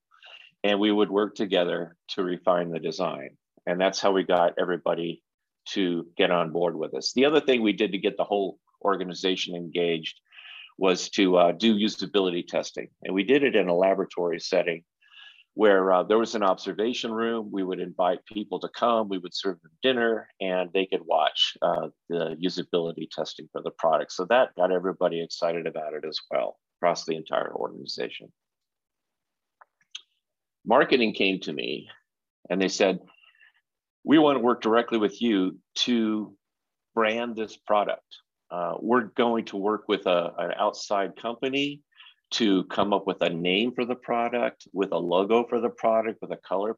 and 0.64 0.80
we 0.80 0.92
would 0.92 1.10
work 1.10 1.36
together 1.36 1.96
to 2.10 2.24
refine 2.24 2.70
the 2.70 2.80
design. 2.80 3.38
And 3.66 3.80
that's 3.80 4.00
how 4.00 4.12
we 4.12 4.24
got 4.24 4.54
everybody 4.60 5.24
to 5.70 6.06
get 6.18 6.32
on 6.32 6.52
board 6.52 6.76
with 6.76 6.94
us. 6.94 7.14
The 7.14 7.26
other 7.26 7.40
thing 7.40 7.62
we 7.62 7.74
did 7.74 7.94
to 7.94 7.98
get 7.98 8.18
the 8.18 8.24
whole 8.24 8.60
organization 8.84 9.56
engaged 9.56 10.20
was 10.78 11.10
to 11.12 11.38
uh, 11.38 11.52
do 11.54 11.76
usability 11.78 12.46
testing. 12.46 12.90
And 13.04 13.14
we 13.14 13.24
did 13.24 13.44
it 13.44 13.56
in 13.56 13.70
a 13.70 13.76
laboratory 13.76 14.40
setting 14.40 14.84
where 15.56 15.94
uh, 15.94 16.04
there 16.04 16.18
was 16.18 16.36
an 16.36 16.44
observation 16.44 17.12
room. 17.12 17.50
We 17.52 17.64
would 17.64 17.80
invite 17.80 18.26
people 18.26 18.60
to 18.60 18.70
come, 18.70 19.10
we 19.10 19.20
would 19.20 19.36
serve 19.36 19.62
them 19.62 19.72
dinner, 19.82 20.28
and 20.42 20.70
they 20.74 20.86
could 20.86 21.06
watch 21.06 21.56
uh, 21.62 21.90
the 22.10 22.36
usability 22.44 23.10
testing 23.10 23.48
for 23.52 23.62
the 23.62 23.72
product. 23.72 24.12
So 24.12 24.26
that 24.26 24.56
got 24.56 24.72
everybody 24.72 25.22
excited 25.22 25.68
about 25.68 25.94
it 25.94 26.06
as 26.08 26.20
well 26.32 26.58
across 26.80 27.06
the 27.06 27.16
entire 27.16 27.54
organization 27.54 28.32
marketing 30.66 31.14
came 31.14 31.40
to 31.42 31.54
me 31.54 31.90
and 32.50 32.62
they 32.62 32.68
said, 32.68 33.00
we 34.04 34.20
want 34.20 34.38
to 34.38 34.44
work 34.44 34.62
directly 34.62 34.98
with 34.98 35.22
you 35.22 35.58
to 35.76 36.36
brand 36.94 37.36
this 37.36 37.58
product. 37.58 38.04
Uh, 38.52 38.74
we're 38.80 39.06
going 39.16 39.46
to 39.46 39.58
work 39.58 39.86
with 39.88 40.06
a, 40.06 40.32
an 40.38 40.52
outside 40.58 41.16
company 41.16 41.82
to 42.34 42.64
come 42.66 42.94
up 42.94 43.06
with 43.06 43.22
a 43.22 43.30
name 43.30 43.74
for 43.74 43.86
the 43.86 43.96
product, 43.96 44.68
with 44.74 44.92
a 44.92 44.98
logo 44.98 45.46
for 45.48 45.60
the 45.60 45.70
product, 45.70 46.20
with 46.22 46.32
a 46.32 46.38
color 46.38 46.76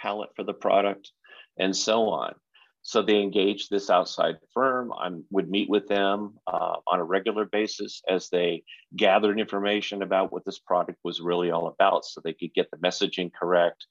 palette 0.00 0.30
for 0.36 0.44
the 0.44 0.54
product, 0.54 1.10
and 1.58 1.74
so 1.74 2.08
on. 2.08 2.34
So 2.82 3.02
they 3.02 3.20
engaged 3.20 3.70
this 3.70 3.90
outside 3.90 4.36
firm. 4.54 4.92
I 4.92 5.10
would 5.30 5.50
meet 5.50 5.68
with 5.68 5.88
them 5.88 6.38
uh, 6.46 6.76
on 6.86 7.00
a 7.00 7.04
regular 7.04 7.44
basis 7.44 8.02
as 8.08 8.28
they 8.28 8.62
gathered 8.96 9.40
information 9.40 10.02
about 10.02 10.32
what 10.32 10.44
this 10.44 10.58
product 10.58 10.98
was 11.02 11.20
really 11.20 11.50
all 11.50 11.68
about 11.68 12.04
so 12.04 12.20
they 12.20 12.32
could 12.32 12.54
get 12.54 12.70
the 12.70 12.78
messaging 12.78 13.30
correct. 13.32 13.86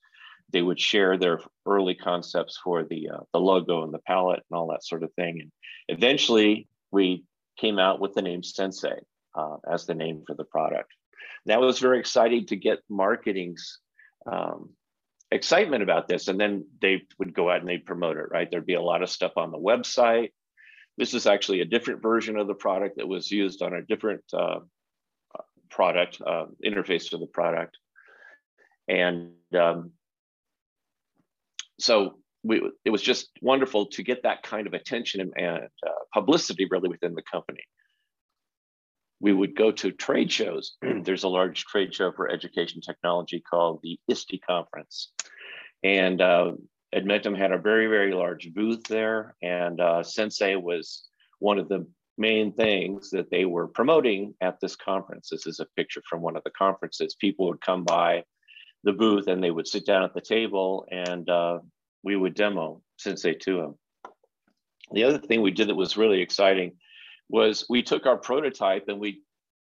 They 0.52 0.62
would 0.62 0.80
share 0.80 1.18
their 1.18 1.40
early 1.66 1.94
concepts 1.94 2.58
for 2.62 2.84
the, 2.84 3.10
uh, 3.10 3.20
the 3.32 3.40
logo 3.40 3.84
and 3.84 3.92
the 3.92 4.00
palette 4.00 4.42
and 4.50 4.58
all 4.58 4.68
that 4.68 4.84
sort 4.84 5.02
of 5.02 5.12
thing. 5.14 5.40
And 5.42 5.52
eventually 5.88 6.66
we 6.90 7.24
came 7.58 7.78
out 7.78 8.00
with 8.00 8.14
the 8.14 8.22
name 8.22 8.42
Sensei 8.42 9.00
uh, 9.34 9.56
as 9.70 9.86
the 9.86 9.94
name 9.94 10.22
for 10.26 10.34
the 10.34 10.44
product. 10.44 10.92
That 11.46 11.60
was 11.60 11.78
very 11.78 11.98
exciting 11.98 12.46
to 12.46 12.56
get 12.56 12.80
marketing's 12.88 13.78
um, 14.30 14.70
excitement 15.30 15.82
about 15.82 16.08
this. 16.08 16.28
And 16.28 16.38
then 16.38 16.66
they 16.80 17.02
would 17.18 17.34
go 17.34 17.50
out 17.50 17.60
and 17.60 17.68
they'd 17.68 17.86
promote 17.86 18.16
it, 18.16 18.26
right? 18.30 18.50
There'd 18.50 18.66
be 18.66 18.74
a 18.74 18.82
lot 18.82 19.02
of 19.02 19.10
stuff 19.10 19.32
on 19.36 19.50
the 19.50 19.58
website. 19.58 20.32
This 20.96 21.14
is 21.14 21.26
actually 21.26 21.60
a 21.60 21.66
different 21.66 22.02
version 22.02 22.36
of 22.36 22.48
the 22.48 22.54
product 22.54 22.96
that 22.96 23.08
was 23.08 23.30
used 23.30 23.62
on 23.62 23.74
a 23.74 23.82
different 23.82 24.24
uh, 24.32 24.60
product 25.70 26.20
uh, 26.26 26.46
interface 26.64 27.10
to 27.10 27.18
the 27.18 27.26
product. 27.26 27.76
And 28.88 29.32
um, 29.56 29.92
so 31.78 32.18
we, 32.42 32.62
it 32.84 32.90
was 32.90 33.02
just 33.02 33.28
wonderful 33.42 33.86
to 33.86 34.02
get 34.02 34.22
that 34.22 34.42
kind 34.42 34.66
of 34.66 34.72
attention 34.72 35.20
and, 35.20 35.32
and 35.36 35.68
uh, 35.86 35.90
publicity 36.12 36.66
really 36.70 36.88
within 36.88 37.14
the 37.14 37.22
company 37.30 37.62
we 39.20 39.32
would 39.32 39.56
go 39.56 39.70
to 39.72 39.90
trade 39.90 40.30
shows. 40.30 40.76
There's 41.02 41.24
a 41.24 41.28
large 41.28 41.64
trade 41.64 41.94
show 41.94 42.12
for 42.12 42.30
education 42.30 42.80
technology 42.80 43.40
called 43.40 43.80
the 43.82 43.98
ISTE 44.08 44.40
conference. 44.46 45.12
And 45.82 46.20
uh, 46.20 46.52
Edmentum 46.94 47.36
had 47.36 47.52
a 47.52 47.58
very, 47.58 47.86
very 47.86 48.12
large 48.12 48.52
booth 48.54 48.84
there. 48.84 49.36
And 49.42 49.80
uh, 49.80 50.02
Sensei 50.02 50.56
was 50.56 51.08
one 51.40 51.58
of 51.58 51.68
the 51.68 51.86
main 52.16 52.52
things 52.52 53.10
that 53.10 53.30
they 53.30 53.44
were 53.44 53.68
promoting 53.68 54.34
at 54.40 54.60
this 54.60 54.76
conference. 54.76 55.28
This 55.30 55.46
is 55.46 55.60
a 55.60 55.66
picture 55.76 56.02
from 56.08 56.20
one 56.20 56.36
of 56.36 56.42
the 56.44 56.50
conferences. 56.50 57.14
People 57.14 57.48
would 57.48 57.60
come 57.60 57.84
by 57.84 58.24
the 58.84 58.92
booth 58.92 59.28
and 59.28 59.42
they 59.42 59.50
would 59.50 59.68
sit 59.68 59.86
down 59.86 60.02
at 60.04 60.14
the 60.14 60.20
table 60.20 60.86
and 60.90 61.28
uh, 61.28 61.58
we 62.02 62.16
would 62.16 62.34
demo 62.34 62.82
Sensei 62.96 63.34
to 63.34 63.56
them. 63.56 63.74
The 64.92 65.04
other 65.04 65.18
thing 65.18 65.42
we 65.42 65.50
did 65.50 65.68
that 65.68 65.74
was 65.74 65.96
really 65.96 66.20
exciting 66.20 66.76
was 67.28 67.66
we 67.68 67.82
took 67.82 68.06
our 68.06 68.16
prototype 68.16 68.84
and 68.88 69.00
we 69.00 69.22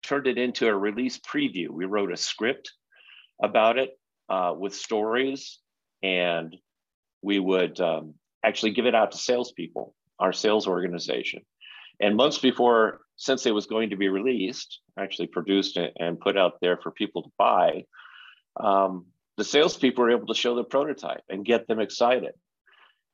turned 0.03 0.27
it 0.27 0.37
into 0.37 0.67
a 0.67 0.75
release 0.75 1.19
preview. 1.19 1.69
We 1.69 1.85
wrote 1.85 2.11
a 2.11 2.17
script 2.17 2.71
about 3.41 3.77
it 3.77 3.97
uh, 4.29 4.53
with 4.57 4.75
stories, 4.75 5.59
and 6.03 6.55
we 7.21 7.39
would 7.39 7.79
um, 7.79 8.13
actually 8.43 8.71
give 8.71 8.85
it 8.85 8.95
out 8.95 9.11
to 9.11 9.17
salespeople, 9.17 9.93
our 10.19 10.33
sales 10.33 10.67
organization. 10.67 11.41
And 11.99 12.15
months 12.15 12.37
before 12.37 13.01
Sensei 13.15 13.51
was 13.51 13.65
going 13.65 13.89
to 13.89 13.97
be 13.97 14.07
released, 14.07 14.81
actually 14.99 15.27
produced 15.27 15.77
it 15.77 15.93
and 15.99 16.19
put 16.19 16.37
out 16.37 16.59
there 16.61 16.77
for 16.77 16.91
people 16.91 17.23
to 17.23 17.31
buy, 17.37 17.85
um, 18.59 19.07
the 19.37 19.43
salespeople 19.43 20.03
were 20.03 20.11
able 20.11 20.27
to 20.27 20.35
show 20.35 20.55
the 20.55 20.63
prototype 20.63 21.23
and 21.29 21.45
get 21.45 21.67
them 21.67 21.79
excited. 21.79 22.33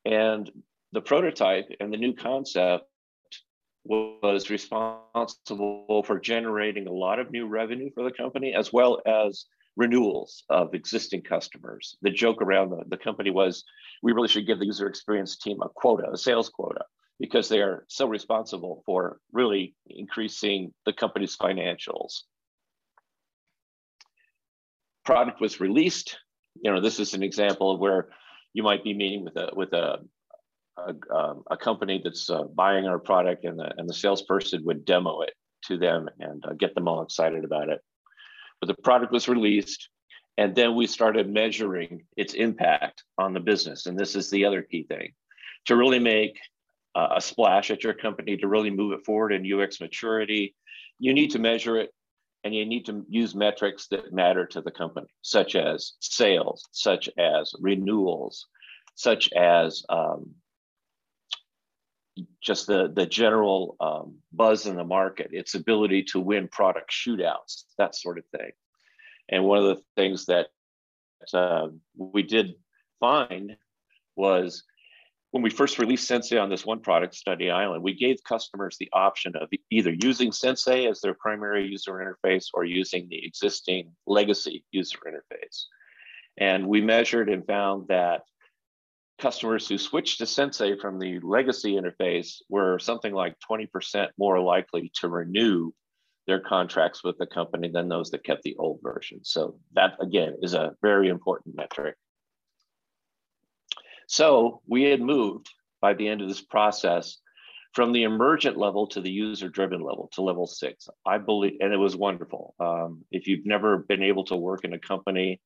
And 0.06 0.49
the 0.91 1.01
prototype 1.01 1.69
and 1.79 1.91
the 1.91 1.97
new 1.97 2.13
concept 2.13 2.86
was 3.85 4.49
responsible 4.49 6.03
for 6.05 6.19
generating 6.19 6.87
a 6.87 6.91
lot 6.91 7.19
of 7.19 7.31
new 7.31 7.47
revenue 7.47 7.89
for 7.93 8.03
the 8.03 8.11
company, 8.11 8.53
as 8.53 8.71
well 8.71 9.01
as 9.05 9.45
renewals 9.75 10.43
of 10.49 10.73
existing 10.73 11.21
customers. 11.21 11.97
The 12.01 12.11
joke 12.11 12.41
around 12.41 12.69
the, 12.69 12.83
the 12.87 12.97
company 12.97 13.29
was 13.29 13.63
we 14.01 14.13
really 14.13 14.27
should 14.27 14.47
give 14.47 14.59
the 14.59 14.65
user 14.65 14.87
experience 14.87 15.37
team 15.37 15.57
a 15.61 15.69
quota, 15.69 16.09
a 16.11 16.17
sales 16.17 16.49
quota, 16.49 16.85
because 17.19 17.49
they 17.49 17.61
are 17.61 17.85
so 17.89 18.07
responsible 18.07 18.83
for 18.85 19.19
really 19.31 19.75
increasing 19.87 20.73
the 20.85 20.93
company's 20.93 21.35
financials. 21.35 22.21
product 25.03 25.41
was 25.41 25.59
released, 25.59 26.17
you 26.61 26.71
know, 26.71 26.81
this 26.81 26.99
is 26.99 27.13
an 27.13 27.23
example 27.23 27.71
of 27.71 27.79
where 27.79 28.09
you 28.53 28.63
might 28.63 28.83
be 28.83 28.93
meeting 28.93 29.23
with 29.23 29.35
a 29.35 29.49
with 29.55 29.73
a 29.73 29.97
a, 30.77 31.15
um, 31.15 31.43
a 31.49 31.57
company 31.57 32.01
that's 32.03 32.29
uh, 32.29 32.43
buying 32.43 32.86
our 32.86 32.99
product, 32.99 33.45
and 33.45 33.59
the 33.59 33.71
and 33.77 33.88
the 33.88 33.93
salesperson 33.93 34.63
would 34.65 34.86
demo 34.86 35.21
it 35.21 35.33
to 35.65 35.77
them 35.77 36.09
and 36.19 36.43
uh, 36.45 36.53
get 36.53 36.75
them 36.75 36.88
all 36.88 37.01
excited 37.01 37.43
about 37.43 37.69
it. 37.69 37.81
But 38.59 38.67
the 38.67 38.81
product 38.81 39.12
was 39.12 39.27
released, 39.27 39.89
and 40.38 40.55
then 40.55 40.75
we 40.75 40.88
started 40.88 41.29
measuring 41.29 42.05
its 42.17 42.33
impact 42.33 43.03
on 43.17 43.33
the 43.33 43.39
business. 43.39 43.86
And 43.86 43.97
this 43.97 44.15
is 44.15 44.29
the 44.29 44.45
other 44.45 44.62
key 44.62 44.83
thing: 44.83 45.13
to 45.65 45.75
really 45.75 45.99
make 45.99 46.39
uh, 46.95 47.09
a 47.15 47.21
splash 47.21 47.71
at 47.71 47.83
your 47.83 47.93
company, 47.93 48.38
to 48.38 48.47
really 48.47 48.69
move 48.69 48.93
it 48.93 49.05
forward 49.05 49.33
in 49.33 49.51
UX 49.51 49.79
maturity, 49.79 50.55
you 50.99 51.13
need 51.13 51.31
to 51.31 51.39
measure 51.39 51.77
it 51.77 51.91
and 52.43 52.53
you 52.53 52.65
need 52.65 52.86
to 52.86 53.05
use 53.09 53.36
metrics 53.36 53.88
that 53.88 54.12
matter 54.12 54.45
to 54.45 54.62
the 54.62 54.71
company, 54.71 55.07
such 55.21 55.55
as 55.55 55.93
sales, 55.99 56.67
such 56.71 57.09
as 57.17 57.53
renewals, 57.59 58.47
such 58.95 59.31
as 59.33 59.83
um, 59.89 60.29
just 62.41 62.67
the, 62.67 62.91
the 62.93 63.06
general 63.06 63.76
um, 63.80 64.15
buzz 64.32 64.65
in 64.65 64.76
the 64.76 64.84
market, 64.84 65.30
its 65.32 65.56
ability 65.56 66.04
to 66.04 66.19
win 66.19 66.47
product 66.47 66.91
shootouts, 66.91 67.63
that 67.78 67.95
sort 67.95 68.17
of 68.17 68.26
thing. 68.28 68.52
And 69.30 69.45
one 69.45 69.60
of 69.60 69.63
the 69.65 69.82
things 69.95 70.26
that 70.26 70.47
uh, 71.34 71.67
we 71.97 72.23
did 72.23 72.56
find 72.99 73.56
was 74.15 74.63
when 75.32 75.41
we 75.41 75.49
first 75.49 75.80
released 75.80 76.08
Sensei 76.08 76.38
on 76.38 76.49
this 76.49 76.63
one 76.63 76.80
product, 76.80 77.15
Study 77.15 77.49
Island, 77.49 77.82
we 77.82 77.95
gave 77.95 78.23
customers 78.23 78.78
the 78.78 78.89
option 78.93 79.36
of 79.36 79.49
either 79.71 79.91
using 79.91 80.32
Sensei 80.32 80.86
as 80.86 81.02
their 81.02 81.15
primary 81.15 81.65
user 81.65 81.93
interface 81.93 82.45
or 82.54 82.65
using 82.65 83.08
the 83.10 83.26
existing 83.26 83.91
legacy 84.06 84.63
user 84.71 84.99
interface. 85.08 85.63
And 86.38 86.67
we 86.67 86.82
measured 86.82 87.30
and 87.30 87.45
found 87.47 87.88
that 87.88 88.21
customers 89.23 89.69
who 89.69 89.77
switched 89.77 90.17
to 90.17 90.25
Sensei 90.25 90.77
from 90.77 90.99
the 90.99 91.17
legacy 91.21 91.75
interface 91.75 92.41
were 92.49 92.77
something 92.77 93.13
like 93.13 93.38
20% 93.49 94.09
more 94.17 94.38
likely 94.41 94.91
to 94.95 95.07
renew 95.07 95.71
their 96.27 96.41
contracts 96.41 97.05
with 97.05 97.17
the 97.17 97.25
company 97.25 97.69
than 97.69 97.88
those 97.88 98.12
that 98.12 98.25
kept 98.25 98.43
the 98.43 98.57
old 98.57 98.81
version. 98.83 99.19
So 99.23 99.55
that 99.75 99.93
again 100.01 100.36
is 100.41 100.53
a 100.53 100.73
very 100.81 101.07
important 101.07 101.55
metric. 101.55 101.95
So 104.07 104.62
we 104.67 104.83
had 104.83 104.99
moved 104.99 105.49
by 105.79 105.93
the 105.93 106.09
end 106.09 106.21
of 106.21 106.27
this 106.27 106.41
process 106.41 107.17
from 107.71 107.93
the 107.93 108.03
emergent 108.03 108.57
level 108.57 108.88
to 108.88 108.99
the 108.99 109.09
user 109.09 109.47
driven 109.47 109.79
level 109.79 110.09
to 110.15 110.21
level 110.21 110.47
six. 110.47 110.89
I 111.05 111.17
believe, 111.17 111.53
and 111.62 111.71
it 111.71 111.77
was 111.77 111.95
wonderful. 111.95 112.55
Um, 112.59 113.05
if 113.09 113.27
you've 113.27 113.45
never 113.45 113.77
been 113.77 114.03
able 114.03 114.25
to 114.25 114.36
work 114.36 114.65
in 114.65 114.73
a 114.73 114.79
company 114.79 115.39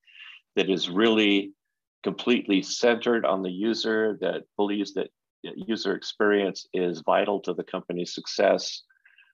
that 0.55 0.67
is 0.67 0.89
really 0.89 1.53
completely 2.03 2.61
centered 2.61 3.25
on 3.25 3.41
the 3.41 3.51
user, 3.51 4.17
that 4.21 4.43
believes 4.55 4.93
that 4.93 5.09
user 5.43 5.95
experience 5.95 6.67
is 6.73 7.01
vital 7.05 7.39
to 7.41 7.53
the 7.53 7.63
company's 7.63 8.13
success, 8.13 8.83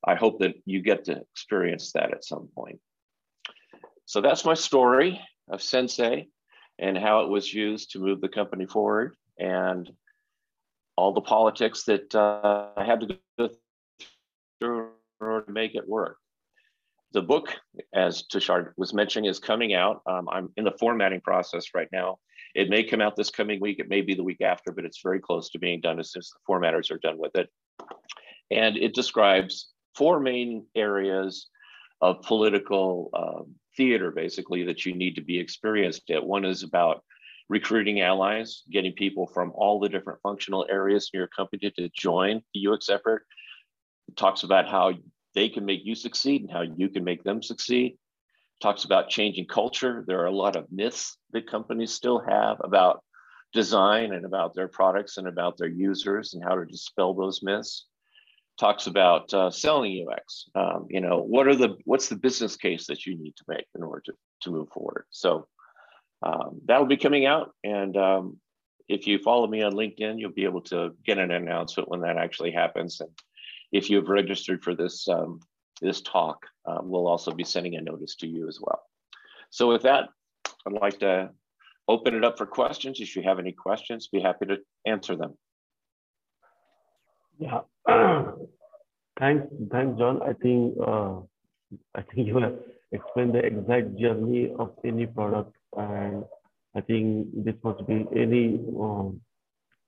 I 0.06 0.16
hope 0.16 0.40
that 0.40 0.56
you 0.66 0.82
get 0.82 1.06
to 1.06 1.22
experience 1.34 1.92
that 1.94 2.14
at 2.14 2.26
some 2.26 2.50
point. 2.56 2.80
So 4.06 4.22
that's 4.22 4.46
my 4.46 4.54
story 4.54 5.22
of 5.50 5.62
Sensei 5.62 6.28
and 6.80 6.98
how 6.98 7.22
it 7.22 7.30
was 7.30 7.54
used 7.54 7.92
to 7.92 8.00
move 8.00 8.22
the 8.22 8.30
company 8.30 8.66
forward 8.66 9.16
and 9.40 9.90
all 10.98 11.14
the 11.14 11.22
politics 11.22 11.84
that 11.86 12.14
uh, 12.14 12.70
I 12.76 12.86
had 12.86 13.00
to 13.02 13.18
go 13.40 13.50
through 14.60 14.90
to 15.22 15.44
make 15.48 15.76
it 15.76 15.88
work. 15.88 16.18
The 17.14 17.22
book, 17.22 17.56
as 17.94 18.24
Tushar 18.24 18.74
was 18.76 18.94
mentioning, 18.94 19.30
is 19.30 19.40
coming 19.40 19.74
out. 19.74 20.02
Um, 20.06 20.28
I'm 20.30 20.50
in 20.58 20.66
the 20.66 20.74
formatting 20.80 21.22
process 21.22 21.68
right 21.74 21.88
now. 21.92 22.18
It 22.54 22.70
may 22.70 22.84
come 22.84 23.02
out 23.02 23.16
this 23.16 23.30
coming 23.30 23.60
week. 23.60 23.80
It 23.80 23.90
may 23.90 24.02
be 24.02 24.14
the 24.14 24.24
week 24.24 24.42
after, 24.42 24.72
but 24.72 24.86
it's 24.86 25.02
very 25.02 25.20
close 25.20 25.50
to 25.50 25.60
being 25.60 25.82
done 25.82 26.00
as 26.00 26.12
soon 26.12 26.20
as 26.20 26.30
the 26.30 26.54
formatters 26.54 26.92
are 26.92 27.00
done 27.00 27.18
with 27.18 27.36
it. 27.36 27.50
And 28.52 28.78
it 28.78 28.94
describes 28.94 29.72
four 29.96 30.20
main 30.20 30.66
areas 30.76 31.48
of 32.02 32.22
political 32.22 33.10
um, 33.14 33.56
theater, 33.76 34.12
basically, 34.12 34.64
that 34.66 34.86
you 34.86 34.94
need 34.94 35.16
to 35.16 35.22
be 35.22 35.40
experienced 35.40 36.10
at. 36.12 36.26
One 36.26 36.46
is 36.46 36.64
about 36.64 37.04
recruiting 37.50 38.02
allies, 38.02 38.64
getting 38.72 38.94
people 38.94 39.28
from 39.28 39.52
all 39.56 39.80
the 39.80 39.90
different 39.90 40.20
functional 40.22 40.66
areas 40.70 41.10
in 41.14 41.18
your 41.18 41.28
company 41.28 41.72
to 41.78 41.90
join 41.90 42.42
the 42.54 42.68
UX 42.68 42.90
effort. 42.90 43.26
It 44.08 44.18
talks 44.18 44.44
about 44.44 44.70
how 44.70 44.94
they 45.34 45.50
can 45.50 45.66
make 45.66 45.82
you 45.84 45.96
succeed 45.96 46.42
and 46.42 46.52
how 46.52 46.62
you 46.62 46.90
can 46.90 47.04
make 47.04 47.24
them 47.24 47.42
succeed. 47.42 47.98
Talks 48.62 48.84
about 48.84 49.10
changing 49.10 49.46
culture. 49.46 50.04
There 50.08 50.22
are 50.22 50.28
a 50.28 50.32
lot 50.36 50.56
of 50.56 50.72
myths 50.72 51.18
that 51.32 51.50
companies 51.50 51.92
still 51.92 52.20
have 52.20 52.58
about 52.64 53.04
design 53.54 54.14
and 54.14 54.26
about 54.26 54.56
their 54.56 54.68
products 54.68 55.18
and 55.18 55.28
about 55.28 55.58
their 55.58 55.68
users 55.70 56.34
and 56.34 56.44
how 56.44 56.56
to 56.56 56.66
dispel 56.66 57.14
those 57.14 57.44
myths. 57.44 57.86
Talks 58.60 58.88
about 58.88 59.34
uh, 59.34 59.50
selling 59.50 60.08
UX. 60.08 60.46
Um, 60.54 60.88
you 60.90 61.02
know, 61.02 61.20
what 61.20 61.48
are 61.48 61.56
the 61.56 61.76
what's 61.86 62.10
the 62.10 62.16
business 62.16 62.56
case 62.56 62.88
that 62.88 63.06
you 63.06 63.18
need 63.18 63.36
to 63.38 63.44
make 63.48 63.66
in 63.76 63.82
order 63.82 64.02
to, 64.06 64.14
to 64.42 64.52
move 64.52 64.70
forward? 64.70 65.06
So 65.10 65.48
um, 66.22 66.62
that'll 66.66 66.86
be 66.86 66.98
coming 66.98 67.26
out. 67.26 67.52
And 67.64 67.98
um, 67.98 68.38
if 68.88 69.08
you 69.08 69.20
follow 69.20 69.48
me 69.48 69.64
on 69.64 69.74
LinkedIn, 69.74 70.20
you'll 70.20 70.32
be 70.32 70.46
able 70.46 70.62
to 70.62 70.92
get 71.06 71.18
an 71.18 71.32
announcement 71.32 71.90
when 71.90 72.02
that 72.02 72.18
actually 72.18 72.52
happens. 72.52 73.02
And 73.02 73.10
if 73.72 73.90
you've 73.90 74.10
registered 74.10 74.64
for 74.64 74.76
this, 74.76 75.08
um, 75.08 75.40
this 75.82 76.02
talk, 76.02 76.46
uh, 76.66 76.80
we'll 76.82 77.08
also 77.08 77.32
be 77.32 77.44
sending 77.44 77.76
a 77.76 77.82
notice 77.82 78.16
to 78.18 78.28
you 78.28 78.48
as 78.48 78.60
well. 78.62 78.82
So 79.50 79.70
with 79.70 79.84
that, 79.84 80.10
I'd 80.66 80.74
like 80.74 81.00
to 81.00 81.32
open 81.88 82.16
it 82.16 82.24
up 82.24 82.38
for 82.38 82.46
questions. 82.46 83.00
If 83.00 83.16
you 83.16 83.24
have 83.24 83.40
any 83.40 83.52
questions, 83.52 84.08
be 84.08 84.22
happy 84.22 84.46
to 84.48 84.58
answer 84.86 85.16
them. 85.16 85.38
Yeah, 87.40 87.62
thanks, 89.20 89.48
thanks, 89.72 90.00
John. 90.00 90.22
I 90.22 90.34
think 90.34 90.76
uh, 90.80 91.20
I 91.96 92.02
think 92.02 92.28
you 92.28 92.38
have 92.38 92.56
explained 92.92 93.34
the 93.34 93.40
exact 93.40 93.98
journey 93.98 94.54
of 94.58 94.72
any 94.86 95.06
product 95.08 95.56
and 95.76 96.24
I 96.76 96.82
think 96.82 97.28
this 97.46 97.56
must 97.64 97.86
be 97.88 98.06
any 98.16 98.60
um, 98.80 99.22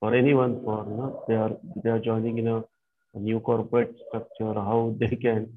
for 0.00 0.14
anyone 0.14 0.62
for 0.64 0.84
you 0.88 0.96
know 0.96 1.24
they 1.28 1.34
are 1.34 1.52
they 1.82 1.90
are 1.90 1.98
joining 1.98 2.38
in 2.38 2.48
a, 2.48 2.58
a, 3.14 3.18
new 3.18 3.40
corporate 3.40 3.94
structure 4.06 4.54
how 4.54 4.94
they 5.00 5.16
can 5.16 5.48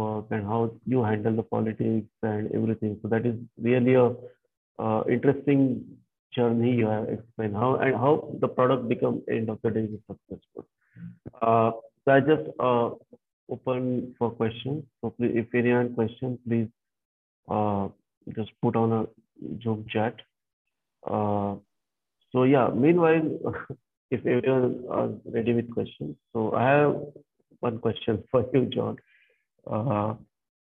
work 0.00 0.26
and 0.30 0.44
how 0.52 0.60
you 0.86 1.02
handle 1.02 1.36
the 1.40 1.42
politics 1.42 2.08
and 2.22 2.50
everything. 2.54 2.98
So 3.02 3.08
that 3.08 3.26
is 3.26 3.36
really 3.68 3.94
a 3.94 4.08
uh, 4.78 5.02
interesting 5.10 5.62
journey 6.34 6.72
you 6.80 6.86
have 6.86 7.08
explained 7.08 7.56
how 7.56 7.74
and 7.76 7.94
how 7.94 8.12
the 8.40 8.48
product 8.48 8.88
become 8.88 9.22
end 9.36 9.50
of 9.50 9.58
the 9.62 9.70
day 9.70 9.86
successful. 10.10 10.66
Uh, 11.42 11.70
so 12.04 12.12
I 12.12 12.20
just 12.20 12.48
uh, 12.60 12.90
open 13.50 14.14
for 14.18 14.30
questions. 14.30 14.84
So 15.00 15.10
please, 15.10 15.32
if 15.34 15.54
anyone 15.54 15.94
question, 15.94 16.38
please 16.46 16.68
uh, 17.48 17.88
just 18.36 18.50
put 18.62 18.76
on 18.76 18.92
a 18.92 19.06
Zoom 19.62 19.86
chat. 19.88 20.16
Uh, 21.06 21.56
so 22.32 22.44
yeah, 22.44 22.68
meanwhile, 22.74 23.28
if 24.10 24.26
everyone 24.26 25.20
is 25.26 25.32
ready 25.34 25.54
with 25.54 25.70
questions, 25.72 26.16
so 26.32 26.52
I 26.52 26.64
have 26.68 26.96
one 27.60 27.78
question 27.78 28.22
for 28.30 28.46
you, 28.52 28.66
John. 28.66 28.96
Uh, 29.70 30.14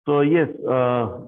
so 0.06 0.22
yes, 0.22 0.50
uh, 0.68 1.20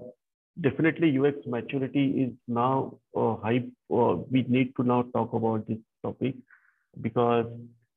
definitely 0.60 1.18
UX 1.18 1.38
maturity 1.46 2.24
is 2.24 2.34
now 2.48 2.98
uh, 3.16 3.36
high. 3.38 3.64
We 3.90 4.46
need 4.48 4.76
to 4.78 4.84
now 4.84 5.04
talk 5.14 5.34
about 5.34 5.68
this 5.68 5.80
topic 6.04 6.36
because 7.02 7.46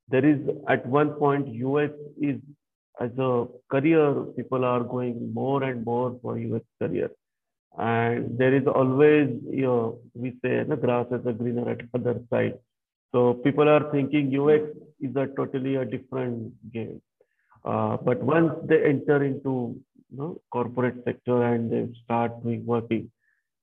there 0.08 0.24
is 0.24 0.40
at 0.68 0.86
one 0.86 1.10
point 1.12 1.48
UX 1.48 1.92
is 2.20 2.40
as 3.00 3.10
a 3.18 3.46
career, 3.70 4.12
people 4.36 4.64
are 4.64 4.84
going 4.84 5.32
more 5.32 5.62
and 5.62 5.84
more 5.84 6.18
for 6.22 6.38
UX 6.38 6.64
career 6.80 7.10
and 7.78 8.38
there 8.38 8.54
is 8.54 8.66
always 8.66 9.30
you 9.50 9.62
know 9.62 9.98
we 10.14 10.30
say 10.42 10.62
the 10.62 10.76
grass 10.76 11.06
is 11.10 11.24
greener 11.38 11.70
at 11.70 11.80
other 11.94 12.20
side 12.30 12.58
so 13.12 13.34
people 13.34 13.68
are 13.68 13.90
thinking 13.90 14.28
ux 14.38 14.62
is 15.00 15.16
a 15.16 15.26
totally 15.36 15.76
a 15.76 15.84
different 15.84 16.52
game 16.72 17.00
uh, 17.64 17.96
but 17.96 18.22
once 18.22 18.52
they 18.64 18.82
enter 18.84 19.22
into 19.24 19.76
you 20.10 20.18
know, 20.18 20.40
corporate 20.50 21.02
sector 21.04 21.42
and 21.42 21.70
they 21.72 21.88
start 22.04 22.42
doing 22.42 22.64
working 22.66 23.10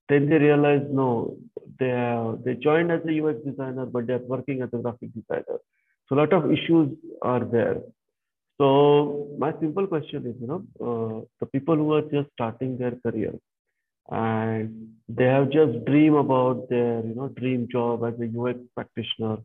then 0.08 0.28
they 0.28 0.38
realize 0.38 0.84
no 0.90 1.36
they 1.78 1.88
have 1.88 2.42
they 2.44 2.54
joined 2.54 2.90
as 2.90 3.02
a 3.06 3.20
ux 3.20 3.38
designer 3.44 3.86
but 3.86 4.06
they're 4.06 4.26
working 4.34 4.62
as 4.62 4.68
a 4.72 4.78
graphic 4.78 5.10
designer 5.18 5.58
so 6.06 6.16
a 6.16 6.18
lot 6.22 6.32
of 6.32 6.50
issues 6.52 6.88
are 7.22 7.44
there 7.44 7.78
so 8.58 9.28
my 9.38 9.52
simple 9.60 9.86
question 9.86 10.26
is 10.30 10.36
you 10.40 10.48
know 10.52 10.62
uh, 10.86 11.20
the 11.40 11.46
people 11.54 11.76
who 11.76 11.92
are 11.98 12.06
just 12.16 12.28
starting 12.32 12.76
their 12.78 12.96
career 13.06 13.34
and 14.10 14.88
they 15.08 15.24
have 15.24 15.50
just 15.50 15.84
dream 15.84 16.14
about 16.14 16.68
their 16.68 17.04
you 17.04 17.14
know 17.14 17.28
dream 17.28 17.68
job 17.70 18.04
as 18.04 18.14
a 18.20 18.26
UX 18.38 18.58
practitioner. 18.74 19.38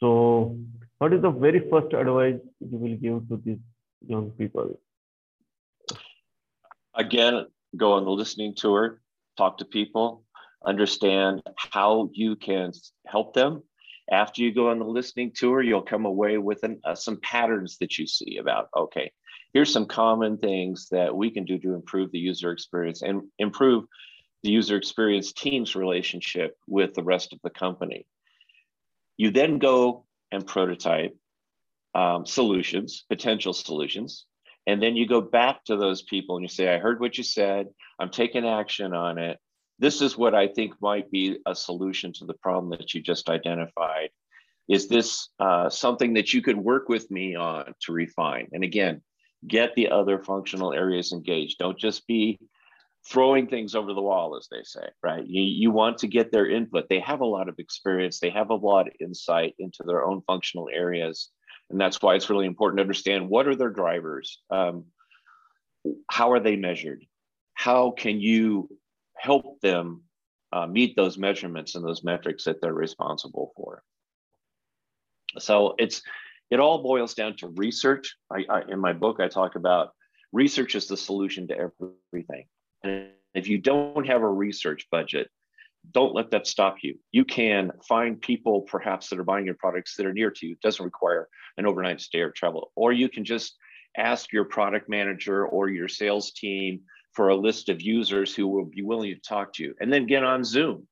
So, 0.00 0.58
what 0.98 1.12
is 1.12 1.22
the 1.22 1.30
very 1.30 1.68
first 1.70 1.92
advice 1.92 2.40
you 2.60 2.78
will 2.78 2.96
give 2.96 3.28
to 3.28 3.42
these 3.44 3.58
young 4.06 4.30
people? 4.30 4.78
Again, 6.94 7.46
go 7.76 7.94
on 7.94 8.04
the 8.04 8.10
listening 8.10 8.54
tour, 8.54 9.00
talk 9.36 9.58
to 9.58 9.64
people. 9.64 10.24
understand 10.64 11.42
how 11.56 12.08
you 12.12 12.36
can 12.36 12.72
help 13.06 13.34
them. 13.34 13.62
After 14.10 14.42
you 14.42 14.52
go 14.52 14.70
on 14.70 14.78
the 14.78 14.84
listening 14.84 15.32
tour, 15.34 15.62
you'll 15.62 15.82
come 15.82 16.06
away 16.06 16.38
with 16.38 16.62
an, 16.62 16.80
uh, 16.84 16.94
some 16.94 17.18
patterns 17.20 17.78
that 17.78 17.98
you 17.98 18.06
see 18.06 18.38
about, 18.38 18.68
okay, 18.76 19.10
here's 19.52 19.72
some 19.72 19.86
common 19.86 20.38
things 20.38 20.88
that 20.90 21.14
we 21.14 21.30
can 21.30 21.44
do 21.44 21.58
to 21.58 21.74
improve 21.74 22.10
the 22.12 22.18
user 22.18 22.52
experience 22.52 23.02
and 23.02 23.22
improve 23.38 23.84
the 24.42 24.50
user 24.50 24.76
experience 24.76 25.32
team's 25.32 25.76
relationship 25.76 26.56
with 26.66 26.94
the 26.94 27.02
rest 27.02 27.32
of 27.32 27.38
the 27.42 27.50
company. 27.50 28.06
You 29.16 29.30
then 29.30 29.58
go 29.58 30.04
and 30.32 30.46
prototype 30.46 31.16
um, 31.94 32.26
solutions, 32.26 33.04
potential 33.08 33.52
solutions. 33.52 34.26
And 34.66 34.82
then 34.82 34.96
you 34.96 35.06
go 35.06 35.20
back 35.20 35.64
to 35.64 35.76
those 35.76 36.02
people 36.02 36.36
and 36.36 36.44
you 36.44 36.48
say, 36.48 36.72
I 36.72 36.78
heard 36.78 37.00
what 37.00 37.18
you 37.18 37.24
said. 37.24 37.68
I'm 37.98 38.10
taking 38.10 38.46
action 38.46 38.94
on 38.94 39.18
it. 39.18 39.38
This 39.78 40.00
is 40.00 40.16
what 40.16 40.34
I 40.34 40.46
think 40.46 40.74
might 40.80 41.10
be 41.10 41.38
a 41.46 41.54
solution 41.54 42.12
to 42.14 42.24
the 42.24 42.34
problem 42.34 42.70
that 42.70 42.94
you 42.94 43.02
just 43.02 43.28
identified. 43.28 44.10
Is 44.68 44.86
this 44.86 45.28
uh, 45.40 45.68
something 45.68 46.14
that 46.14 46.32
you 46.32 46.40
could 46.40 46.56
work 46.56 46.88
with 46.88 47.10
me 47.10 47.34
on 47.34 47.74
to 47.82 47.92
refine? 47.92 48.48
And 48.52 48.62
again, 48.62 49.02
get 49.46 49.74
the 49.74 49.90
other 49.90 50.22
functional 50.22 50.72
areas 50.72 51.12
engaged. 51.12 51.58
Don't 51.58 51.78
just 51.78 52.06
be 52.06 52.38
throwing 53.04 53.48
things 53.48 53.74
over 53.74 53.92
the 53.92 54.00
wall, 54.00 54.36
as 54.36 54.48
they 54.50 54.62
say, 54.62 54.88
right? 55.02 55.26
You, 55.26 55.42
you 55.42 55.70
want 55.72 55.98
to 55.98 56.06
get 56.06 56.30
their 56.30 56.48
input. 56.48 56.88
They 56.88 57.00
have 57.00 57.20
a 57.20 57.26
lot 57.26 57.48
of 57.48 57.58
experience, 57.58 58.20
they 58.20 58.30
have 58.30 58.50
a 58.50 58.54
lot 58.54 58.86
of 58.86 58.94
insight 59.00 59.54
into 59.58 59.82
their 59.82 60.04
own 60.04 60.22
functional 60.26 60.68
areas. 60.72 61.30
And 61.72 61.80
that's 61.80 62.00
why 62.00 62.14
it's 62.14 62.30
really 62.30 62.46
important 62.46 62.78
to 62.78 62.82
understand 62.82 63.28
what 63.28 63.48
are 63.48 63.56
their 63.56 63.70
drivers? 63.70 64.38
Um, 64.50 64.84
how 66.10 66.32
are 66.32 66.40
they 66.40 66.56
measured? 66.56 67.04
How 67.54 67.90
can 67.90 68.20
you 68.20 68.68
help 69.16 69.60
them 69.60 70.02
uh, 70.52 70.66
meet 70.66 70.94
those 70.94 71.16
measurements 71.16 71.74
and 71.74 71.84
those 71.84 72.04
metrics 72.04 72.44
that 72.44 72.60
they're 72.60 72.74
responsible 72.74 73.52
for? 73.56 73.82
So 75.38 75.74
it's 75.78 76.02
it 76.50 76.60
all 76.60 76.82
boils 76.82 77.14
down 77.14 77.36
to 77.38 77.48
research. 77.48 78.14
I, 78.30 78.44
I, 78.48 78.62
in 78.68 78.78
my 78.78 78.92
book, 78.92 79.18
I 79.18 79.28
talk 79.28 79.56
about 79.56 79.92
research 80.32 80.74
is 80.74 80.86
the 80.86 80.96
solution 80.98 81.48
to 81.48 81.54
everything. 81.54 82.44
And 82.84 83.08
if 83.34 83.48
you 83.48 83.56
don't 83.56 84.06
have 84.06 84.20
a 84.20 84.28
research 84.28 84.86
budget, 84.90 85.30
don't 85.90 86.14
let 86.14 86.30
that 86.30 86.46
stop 86.46 86.76
you. 86.82 86.98
You 87.10 87.24
can 87.24 87.72
find 87.88 88.20
people 88.20 88.62
perhaps 88.62 89.08
that 89.08 89.18
are 89.18 89.24
buying 89.24 89.46
your 89.46 89.56
products 89.56 89.96
that 89.96 90.06
are 90.06 90.12
near 90.12 90.30
to 90.30 90.46
you. 90.46 90.52
It 90.52 90.60
doesn't 90.60 90.84
require 90.84 91.28
an 91.58 91.66
overnight 91.66 92.00
stay 92.00 92.20
or 92.20 92.30
travel. 92.30 92.70
Or 92.76 92.92
you 92.92 93.08
can 93.08 93.24
just 93.24 93.56
ask 93.96 94.32
your 94.32 94.44
product 94.44 94.88
manager 94.88 95.46
or 95.46 95.68
your 95.68 95.88
sales 95.88 96.32
team 96.32 96.80
for 97.12 97.28
a 97.28 97.36
list 97.36 97.68
of 97.68 97.82
users 97.82 98.34
who 98.34 98.48
will 98.48 98.64
be 98.64 98.82
willing 98.82 99.14
to 99.14 99.20
talk 99.20 99.52
to 99.54 99.62
you 99.62 99.74
and 99.80 99.92
then 99.92 100.06
get 100.06 100.24
on 100.24 100.44
Zoom 100.44 100.86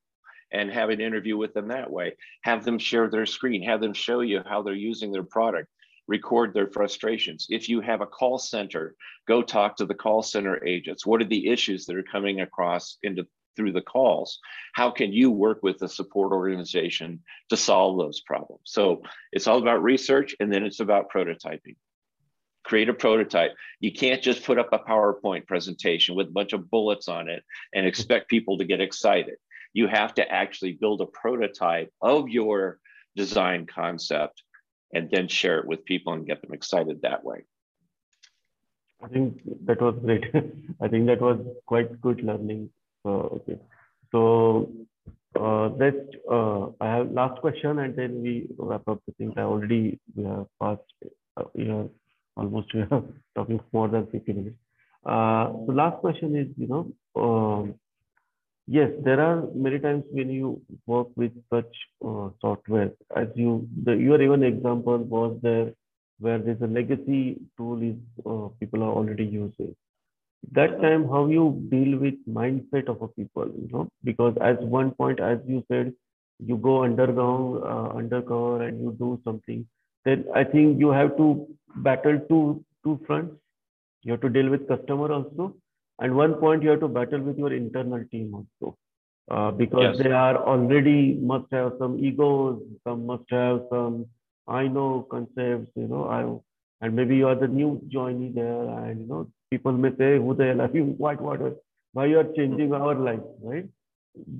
and 0.52 0.70
have 0.70 0.90
an 0.90 1.00
interview 1.00 1.36
with 1.36 1.54
them 1.54 1.68
that 1.68 1.90
way. 1.90 2.14
Have 2.42 2.64
them 2.64 2.78
share 2.78 3.08
their 3.08 3.26
screen, 3.26 3.62
have 3.62 3.80
them 3.80 3.94
show 3.94 4.20
you 4.20 4.42
how 4.44 4.62
they're 4.62 4.74
using 4.74 5.12
their 5.12 5.22
product, 5.22 5.68
record 6.08 6.52
their 6.52 6.66
frustrations. 6.66 7.46
If 7.48 7.68
you 7.68 7.80
have 7.80 8.00
a 8.00 8.06
call 8.06 8.38
center, 8.38 8.96
go 9.28 9.42
talk 9.42 9.76
to 9.76 9.86
the 9.86 9.94
call 9.94 10.22
center 10.22 10.62
agents. 10.66 11.06
What 11.06 11.22
are 11.22 11.26
the 11.26 11.48
issues 11.48 11.86
that 11.86 11.96
are 11.96 12.02
coming 12.02 12.40
across 12.40 12.98
into 13.02 13.26
through 13.56 13.72
the 13.72 13.80
calls? 13.80 14.38
How 14.74 14.90
can 14.90 15.12
you 15.12 15.30
work 15.30 15.62
with 15.62 15.78
the 15.78 15.88
support 15.88 16.32
organization 16.32 17.20
to 17.48 17.56
solve 17.56 17.98
those 17.98 18.20
problems? 18.20 18.62
So 18.64 19.02
it's 19.32 19.46
all 19.46 19.58
about 19.58 19.82
research 19.82 20.34
and 20.40 20.52
then 20.52 20.64
it's 20.64 20.80
about 20.80 21.10
prototyping. 21.10 21.76
Create 22.62 22.88
a 22.88 22.94
prototype. 22.94 23.52
You 23.80 23.92
can't 23.92 24.22
just 24.22 24.44
put 24.44 24.58
up 24.58 24.68
a 24.72 24.78
PowerPoint 24.78 25.46
presentation 25.46 26.14
with 26.14 26.28
a 26.28 26.32
bunch 26.32 26.52
of 26.52 26.70
bullets 26.70 27.08
on 27.08 27.28
it 27.28 27.42
and 27.74 27.86
expect 27.86 28.28
people 28.28 28.58
to 28.58 28.64
get 28.64 28.80
excited. 28.80 29.36
You 29.72 29.86
have 29.86 30.14
to 30.14 30.30
actually 30.30 30.72
build 30.72 31.00
a 31.00 31.06
prototype 31.06 31.92
of 32.02 32.28
your 32.28 32.78
design 33.16 33.66
concept 33.66 34.42
and 34.92 35.10
then 35.10 35.28
share 35.28 35.58
it 35.58 35.66
with 35.66 35.84
people 35.84 36.12
and 36.12 36.26
get 36.26 36.42
them 36.42 36.52
excited 36.52 37.02
that 37.02 37.24
way. 37.24 37.44
I 39.02 39.08
think 39.08 39.40
that 39.64 39.80
was 39.80 39.96
great. 40.04 40.24
I 40.80 40.88
think 40.88 41.06
that 41.06 41.20
was 41.20 41.38
quite 41.66 42.00
good 42.00 42.22
learning. 42.22 42.70
Uh, 43.04 43.28
okay. 43.38 43.58
So 44.12 44.70
uh, 45.38 45.68
uh, 46.30 46.66
I 46.80 46.86
have 46.96 47.10
last 47.12 47.40
question 47.40 47.78
and 47.78 47.96
then 47.96 48.22
we 48.22 48.48
wrap 48.58 48.86
up 48.88 49.00
the 49.06 49.12
things. 49.18 49.34
I 49.36 49.42
already 49.42 49.98
we 50.16 50.24
have 50.24 50.46
passed 50.60 50.82
uh, 51.36 51.44
you 51.54 51.64
know 51.66 51.90
almost 52.36 52.74
we 52.74 52.80
are 52.90 53.02
talking 53.34 53.60
more 53.72 53.88
than 53.88 54.06
50 54.08 54.32
minutes. 54.32 54.56
Uh, 55.04 55.52
the 55.66 55.72
last 55.72 55.98
question 56.00 56.36
is 56.36 56.48
you 56.56 56.66
know 56.68 56.92
um, 57.16 57.74
yes 58.66 58.90
there 59.04 59.20
are 59.20 59.46
many 59.54 59.78
times 59.78 60.04
when 60.10 60.30
you 60.30 60.60
work 60.86 61.08
with 61.16 61.32
such 61.52 61.72
uh, 62.06 62.28
software 62.40 62.90
as 63.16 63.28
you 63.34 63.68
the 63.84 63.92
your 63.92 64.20
even 64.22 64.42
example 64.42 64.98
was 64.98 65.38
there 65.42 65.72
where 66.20 66.38
there's 66.38 66.60
a 66.62 66.66
legacy 66.66 67.38
tool 67.56 67.82
is 67.82 67.96
uh, 68.26 68.48
people 68.60 68.82
are 68.82 68.92
already 68.92 69.24
using 69.24 69.74
that 70.52 70.80
time 70.80 71.08
how 71.08 71.26
you 71.26 71.44
deal 71.70 71.98
with 71.98 72.14
mindset 72.28 72.88
of 72.88 73.02
a 73.02 73.08
people 73.08 73.46
you 73.46 73.68
know 73.72 73.88
because 74.04 74.34
at 74.40 74.62
one 74.62 74.90
point 74.92 75.20
as 75.20 75.38
you 75.46 75.64
said 75.70 75.92
you 76.38 76.56
go 76.56 76.84
underground 76.84 77.62
uh, 77.62 77.88
undercover 77.96 78.62
and 78.62 78.80
you 78.80 78.96
do 78.98 79.20
something 79.24 79.66
then 80.04 80.24
i 80.34 80.42
think 80.42 80.78
you 80.78 80.90
have 80.90 81.16
to 81.16 81.46
battle 81.76 82.18
two 82.28 82.64
two 82.84 82.98
fronts 83.06 83.36
you 84.02 84.12
have 84.12 84.20
to 84.20 84.30
deal 84.30 84.48
with 84.48 84.66
customer 84.68 85.12
also 85.12 85.54
and 85.98 86.14
one 86.14 86.34
point 86.34 86.62
you 86.62 86.70
have 86.70 86.80
to 86.80 86.88
battle 86.88 87.20
with 87.20 87.38
your 87.38 87.52
internal 87.52 88.02
team 88.10 88.34
also 88.34 88.76
uh, 89.30 89.50
because 89.50 89.96
yes. 89.96 90.04
they 90.04 90.10
are 90.10 90.36
already 90.38 91.14
must 91.32 91.52
have 91.52 91.72
some 91.78 91.98
egos 92.02 92.60
some 92.84 93.04
must 93.06 93.28
have 93.30 93.60
some 93.70 94.06
i 94.48 94.66
know 94.66 95.06
concepts 95.10 95.70
you 95.74 95.86
know 95.86 96.04
i 96.08 96.20
and 96.82 96.96
maybe 96.96 97.16
you 97.16 97.28
are 97.28 97.34
the 97.34 97.48
new 97.48 97.78
joinee 97.94 98.34
there 98.34 98.68
and 98.84 99.00
you 99.00 99.06
know 99.06 99.28
people 99.50 99.72
may 99.72 99.90
say, 99.96 100.16
who 100.16 100.34
the 100.34 100.46
hell 100.46 100.60
are 100.62 100.70
you? 100.72 100.84
What, 100.96 101.20
what, 101.20 101.62
why 101.92 102.06
you 102.06 102.18
are 102.20 102.32
changing 102.36 102.72
our 102.72 102.94
life, 102.94 103.20
right? 103.42 103.66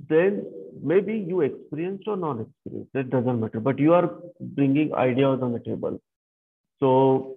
Then 0.09 0.45
maybe 0.81 1.13
you 1.13 1.41
experienced 1.41 2.07
or 2.07 2.17
non-experienced, 2.17 2.95
it 2.95 3.09
doesn't 3.09 3.39
matter, 3.39 3.59
but 3.59 3.79
you 3.79 3.93
are 3.93 4.09
bringing 4.39 4.93
ideas 4.93 5.39
on 5.41 5.53
the 5.53 5.59
table. 5.59 5.99
So, 6.79 7.35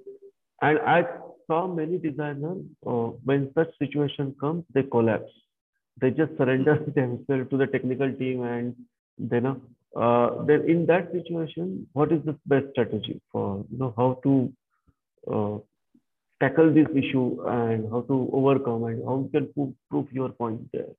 and 0.63 0.79
I 0.79 1.05
saw 1.47 1.67
many 1.67 1.99
designers, 1.99 2.65
uh, 2.87 3.11
when 3.25 3.51
such 3.55 3.77
situation 3.79 4.35
comes, 4.41 4.65
they 4.73 4.85
collapse. 4.85 5.33
They 6.01 6.11
just 6.11 6.37
surrender 6.37 6.77
themselves 6.95 7.51
to 7.51 7.57
the 7.57 7.67
technical 7.67 8.13
team 8.13 8.43
and 8.43 8.75
then, 9.19 9.47
uh, 9.97 10.45
then 10.45 10.69
in 10.69 10.87
that 10.87 11.13
situation, 11.13 11.87
what 11.93 12.13
is 12.13 12.25
the 12.25 12.37
best 12.47 12.67
strategy 12.73 13.21
for, 13.31 13.65
you 13.71 13.79
know, 13.79 13.95
how 13.97 14.19
to 14.23 14.53
uh, 15.31 15.59
tackle 16.45 16.73
this 16.73 16.89
issue 16.95 17.43
and 17.47 17.91
how 17.91 18.03
to 18.03 18.31
overcome 18.33 18.85
and 18.85 19.03
how 19.05 19.17
you 19.23 19.31
can 19.33 19.75
prove, 19.91 20.13
your 20.13 20.31
point 20.31 20.61
there? 20.73 20.93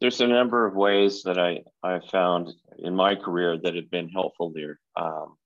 There's 0.00 0.20
a 0.20 0.26
number 0.26 0.66
of 0.66 0.74
ways 0.74 1.22
that 1.24 1.38
I, 1.38 1.62
I 1.82 2.00
found 2.10 2.52
in 2.78 2.94
my 2.94 3.14
career 3.14 3.58
that 3.62 3.74
have 3.74 3.90
been 3.90 4.08
helpful 4.08 4.52
there. 4.54 4.78
Um, 4.96 5.36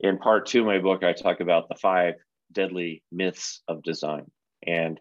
in 0.00 0.18
part 0.18 0.46
two 0.46 0.60
of 0.60 0.66
my 0.66 0.78
book, 0.78 1.04
I 1.04 1.12
talk 1.12 1.40
about 1.40 1.68
the 1.68 1.76
five 1.76 2.14
deadly 2.52 3.02
myths 3.12 3.62
of 3.68 3.82
design. 3.82 4.26
And 4.66 5.00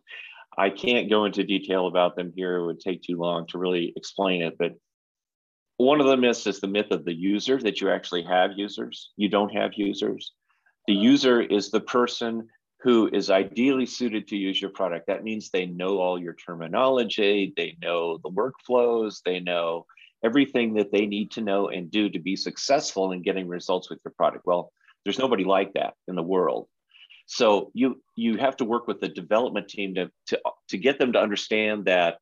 I 0.58 0.70
can't 0.70 1.10
go 1.10 1.26
into 1.26 1.44
detail 1.44 1.88
about 1.88 2.16
them 2.16 2.32
here. 2.36 2.58
It 2.58 2.66
would 2.66 2.80
take 2.80 3.02
too 3.02 3.18
long 3.18 3.48
to 3.48 3.58
really 3.58 3.94
explain 3.96 4.42
it. 4.42 4.56
But 4.58 4.74
one 5.78 6.00
of 6.00 6.08
the 6.08 6.18
myths 6.18 6.48
is 6.48 6.60
the 6.60 6.68
myth 6.68 6.92
of 6.92 7.06
the 7.06 7.14
user 7.14 7.60
that 7.60 7.82
you 7.82 7.90
actually 7.90 8.24
have 8.24 8.52
users. 8.56 9.12
You 9.18 9.30
don't 9.30 9.54
have 9.54 9.72
users. 9.76 10.34
The 10.88 10.94
user 10.94 11.42
is 11.42 11.70
the 11.70 11.82
person 11.82 12.48
who 12.80 13.10
is 13.12 13.30
ideally 13.30 13.86
suited 13.86 14.28
to 14.28 14.38
use 14.38 14.62
your 14.62 14.70
product. 14.70 15.08
That 15.08 15.24
means 15.24 15.50
they 15.50 15.66
know 15.66 16.00
all 16.00 16.18
your 16.20 16.34
terminology, 16.34 17.54
they 17.58 17.76
know 17.82 18.18
the 18.20 18.30
workflows, 18.30 19.22
they 19.26 19.40
know 19.40 19.86
everything 20.24 20.76
that 20.76 20.92
they 20.92 21.06
need 21.06 21.32
to 21.32 21.42
know 21.42 21.68
and 21.68 21.92
do 21.92 22.10
to 22.10 22.20
be 22.20 22.36
successful 22.36 23.12
in 23.12 23.22
getting 23.22 23.48
results 23.48 23.90
with 23.90 24.00
your 24.06 24.14
product. 24.16 24.46
Well, 24.46 24.72
there's 25.04 25.20
nobody 25.20 25.44
like 25.44 25.74
that 25.74 25.96
in 26.08 26.16
the 26.16 26.24
world. 26.24 26.68
So 27.26 27.72
you 27.74 28.02
you 28.16 28.38
have 28.38 28.56
to 28.58 28.66
work 28.66 28.88
with 28.88 29.02
the 29.02 29.10
development 29.10 29.68
team 29.68 29.96
to, 29.96 30.10
to, 30.28 30.42
to 30.70 30.78
get 30.78 30.98
them 30.98 31.14
to 31.14 31.20
understand 31.20 31.86
that 31.86 32.20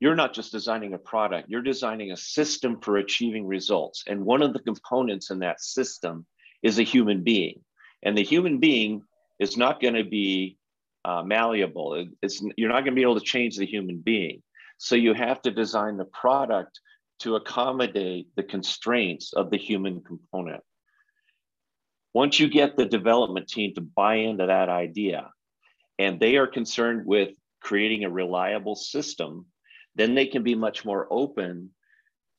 you're 0.00 0.16
not 0.16 0.34
just 0.34 0.50
designing 0.50 0.94
a 0.94 0.98
product, 0.98 1.48
you're 1.48 1.62
designing 1.62 2.10
a 2.10 2.16
system 2.16 2.80
for 2.80 2.96
achieving 2.96 3.46
results. 3.46 4.02
And 4.08 4.24
one 4.24 4.42
of 4.42 4.52
the 4.52 4.58
components 4.58 5.30
in 5.30 5.38
that 5.40 5.60
system 5.60 6.26
is 6.62 6.78
a 6.78 6.82
human 6.82 7.22
being. 7.22 7.60
And 8.02 8.16
the 8.16 8.22
human 8.22 8.58
being 8.58 9.02
is 9.38 9.56
not 9.56 9.80
going 9.80 9.94
to 9.94 10.04
be 10.04 10.58
uh, 11.04 11.22
malleable. 11.22 12.06
It's, 12.22 12.42
you're 12.56 12.68
not 12.68 12.84
going 12.84 12.94
to 12.94 12.98
be 12.98 13.02
able 13.02 13.18
to 13.18 13.24
change 13.24 13.56
the 13.56 13.66
human 13.66 13.98
being. 13.98 14.42
So 14.78 14.94
you 14.94 15.14
have 15.14 15.42
to 15.42 15.50
design 15.50 15.96
the 15.96 16.06
product 16.06 16.80
to 17.20 17.36
accommodate 17.36 18.28
the 18.36 18.42
constraints 18.42 19.32
of 19.32 19.50
the 19.50 19.58
human 19.58 20.02
component. 20.02 20.62
Once 22.14 22.40
you 22.40 22.48
get 22.48 22.76
the 22.76 22.86
development 22.86 23.46
team 23.48 23.74
to 23.74 23.80
buy 23.80 24.14
into 24.16 24.46
that 24.46 24.68
idea, 24.68 25.30
and 25.98 26.18
they 26.18 26.36
are 26.36 26.46
concerned 26.46 27.06
with 27.06 27.30
creating 27.60 28.04
a 28.04 28.10
reliable 28.10 28.74
system 28.74 29.46
then 29.94 30.14
they 30.14 30.26
can 30.26 30.42
be 30.42 30.54
much 30.54 30.84
more 30.84 31.06
open 31.10 31.70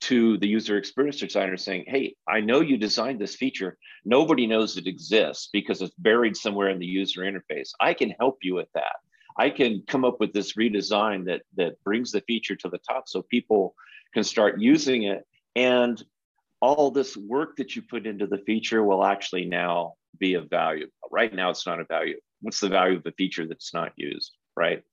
to 0.02 0.38
the 0.38 0.48
user 0.48 0.78
experience 0.78 1.18
designer 1.18 1.58
saying, 1.58 1.86
Hey, 1.88 2.16
I 2.28 2.42
know 2.42 2.62
you 2.62 2.78
designed 2.78 3.20
this 3.20 3.36
feature. 3.36 3.78
Nobody 4.04 4.48
knows 4.48 4.78
it 4.78 4.88
exists 4.88 5.50
because 5.54 5.82
it's 5.82 5.94
buried 5.98 6.36
somewhere 6.36 6.70
in 6.70 6.80
the 6.80 6.86
user 6.86 7.22
interface. 7.22 7.70
I 7.80 7.94
can 7.94 8.14
help 8.20 8.40
you 8.42 8.56
with 8.56 8.70
that. 8.74 8.96
I 9.38 9.50
can 9.50 9.84
come 9.88 10.04
up 10.04 10.20
with 10.20 10.34
this 10.34 10.54
redesign 10.54 11.26
that 11.26 11.44
that 11.56 11.82
brings 11.84 12.12
the 12.12 12.22
feature 12.22 12.56
to 12.58 12.70
the 12.70 12.80
top 12.80 13.08
so 13.08 13.22
people 13.22 13.76
can 14.14 14.24
start 14.24 14.60
using 14.60 15.04
it. 15.04 15.26
And 15.56 16.04
all 16.62 16.92
this 16.92 17.16
work 17.16 17.56
that 17.58 17.76
you 17.76 17.82
put 17.82 18.06
into 18.06 18.28
the 18.28 18.38
feature 18.40 18.84
will 18.84 19.04
actually 19.04 19.46
now 19.46 19.94
be 20.20 20.34
of 20.36 20.50
value. 20.50 20.88
Right 21.12 21.34
now, 21.34 21.50
it's 21.50 21.66
not 21.66 21.80
a 21.80 21.86
value. 21.86 22.20
What's 22.42 22.60
the 22.60 22.70
value 22.70 22.98
of 22.98 23.06
a 23.06 23.12
feature 23.12 23.48
that's 23.48 23.74
not 23.74 23.94
used, 23.96 24.36
right? 24.56 24.84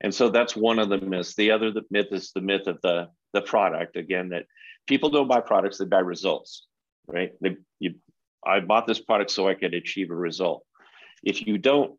And 0.00 0.14
so 0.14 0.28
that's 0.28 0.56
one 0.56 0.78
of 0.78 0.88
the 0.88 0.98
myths. 0.98 1.34
The 1.34 1.50
other 1.50 1.70
the 1.70 1.84
myth 1.90 2.08
is 2.10 2.32
the 2.32 2.40
myth 2.40 2.66
of 2.66 2.80
the, 2.82 3.08
the 3.34 3.42
product. 3.42 3.96
Again, 3.96 4.30
that 4.30 4.46
people 4.86 5.10
don't 5.10 5.28
buy 5.28 5.40
products, 5.40 5.76
they 5.76 5.84
buy 5.84 5.98
results, 5.98 6.66
right? 7.06 7.32
They, 7.42 7.56
you, 7.78 7.96
I 8.46 8.60
bought 8.60 8.86
this 8.86 9.00
product 9.00 9.30
so 9.30 9.48
I 9.48 9.54
could 9.54 9.74
achieve 9.74 10.10
a 10.10 10.16
result. 10.16 10.64
If 11.22 11.46
you 11.46 11.58
don't 11.58 11.98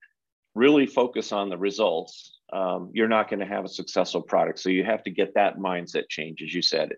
really 0.55 0.87
focus 0.87 1.31
on 1.31 1.49
the 1.49 1.57
results, 1.57 2.39
um, 2.53 2.91
you're 2.93 3.07
not 3.07 3.29
going 3.29 3.39
to 3.39 3.45
have 3.45 3.65
a 3.65 3.69
successful 3.69 4.21
product. 4.21 4.59
So 4.59 4.69
you 4.69 4.83
have 4.83 5.03
to 5.03 5.11
get 5.11 5.33
that 5.35 5.57
mindset 5.57 6.09
change, 6.09 6.41
as 6.41 6.53
you 6.53 6.61
said. 6.61 6.93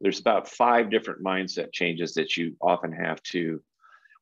There's 0.00 0.20
about 0.20 0.48
five 0.48 0.90
different 0.90 1.24
mindset 1.24 1.72
changes 1.72 2.14
that 2.14 2.36
you 2.36 2.56
often 2.60 2.92
have 2.92 3.22
to 3.24 3.60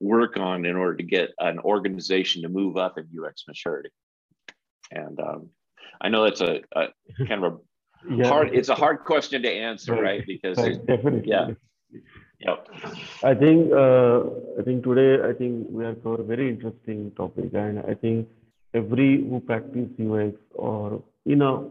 work 0.00 0.36
on 0.36 0.64
in 0.64 0.76
order 0.76 0.96
to 0.96 1.02
get 1.02 1.30
an 1.38 1.58
organization 1.58 2.42
to 2.42 2.48
move 2.48 2.76
up 2.76 2.98
in 2.98 3.08
UX 3.18 3.44
maturity. 3.48 3.90
And 4.90 5.18
um, 5.20 5.48
I 6.00 6.08
know 6.08 6.24
that's 6.24 6.42
a, 6.42 6.60
a 6.74 6.88
kind 7.26 7.44
of 7.44 7.54
a 7.54 7.56
yeah. 8.10 8.28
hard. 8.28 8.54
It's 8.54 8.68
a 8.68 8.74
hard 8.74 9.04
question 9.04 9.42
to 9.42 9.50
answer, 9.50 9.92
right? 9.92 10.02
right? 10.02 10.26
Because 10.26 10.58
right. 10.58 10.86
definitely, 10.86 11.30
yeah. 11.30 11.50
Yep. 12.40 12.68
I 13.24 13.34
think 13.34 13.72
uh, 13.72 14.20
I 14.58 14.62
think 14.64 14.84
today 14.84 15.22
I 15.26 15.32
think 15.32 15.68
we 15.70 15.84
have 15.84 16.02
covered 16.02 16.20
a 16.20 16.24
very 16.24 16.48
interesting 16.48 17.12
topic, 17.16 17.54
and 17.54 17.80
I 17.80 17.94
think 17.94 18.28
every 18.74 19.22
who 19.22 19.40
practice 19.40 19.88
UX 19.98 20.36
or 20.54 21.02
in 21.24 21.42
a 21.42 21.68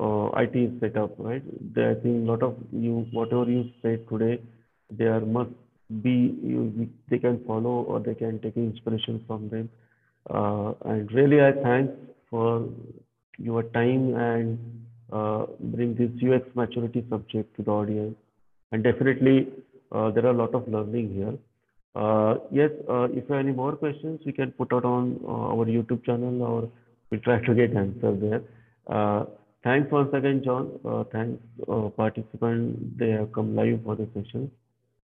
uh, 0.00 0.30
IT 0.36 0.80
setup, 0.80 1.14
right? 1.18 1.42
They, 1.74 1.90
I 1.90 1.94
think 1.94 2.26
a 2.26 2.30
lot 2.30 2.42
of 2.42 2.56
you 2.72 3.06
whatever 3.12 3.44
you 3.50 3.70
said 3.82 4.08
today, 4.08 4.40
there 4.90 5.20
must 5.20 5.50
be 6.00 6.34
you, 6.42 6.88
they 7.10 7.18
can 7.18 7.44
follow 7.46 7.82
or 7.82 8.00
they 8.00 8.14
can 8.14 8.40
take 8.40 8.56
inspiration 8.56 9.22
from 9.26 9.48
them. 9.50 9.68
Uh, 10.30 10.72
and 10.86 11.12
really, 11.12 11.42
I 11.42 11.52
thank 11.52 11.90
for 12.30 12.68
your 13.38 13.62
time 13.64 14.14
and 14.16 14.58
uh, 15.12 15.46
bring 15.60 15.94
this 15.94 16.10
UX 16.22 16.46
maturity 16.54 17.04
subject 17.10 17.54
to 17.56 17.62
the 17.62 17.70
audience. 17.70 18.16
And 18.72 18.82
definitely, 18.82 19.48
uh, 19.92 20.10
there 20.10 20.24
are 20.24 20.30
a 20.30 20.36
lot 20.36 20.54
of 20.54 20.66
learning 20.66 21.14
here. 21.14 21.34
Uh, 21.94 22.36
yes, 22.50 22.70
uh, 22.88 23.04
if 23.04 23.24
you 23.28 23.34
have 23.34 23.44
any 23.44 23.52
more 23.52 23.76
questions, 23.76 24.20
we 24.24 24.32
can 24.32 24.52
put 24.52 24.72
out 24.72 24.84
on 24.84 25.20
uh, 25.24 25.52
our 25.52 25.66
YouTube 25.66 26.04
channel 26.04 26.42
or 26.42 26.70
we'll 27.10 27.20
try 27.20 27.38
to 27.40 27.54
get 27.54 27.76
answer 27.76 28.16
there. 28.16 29.26
Thanks 29.62 29.92
once 29.92 30.12
again, 30.12 30.42
John. 30.44 30.70
thanks, 31.12 31.40
participants. 31.96 32.80
They 32.98 33.10
have 33.10 33.32
come 33.32 33.54
live 33.54 33.80
for 33.84 33.94
the 33.94 34.08
session. 34.14 34.50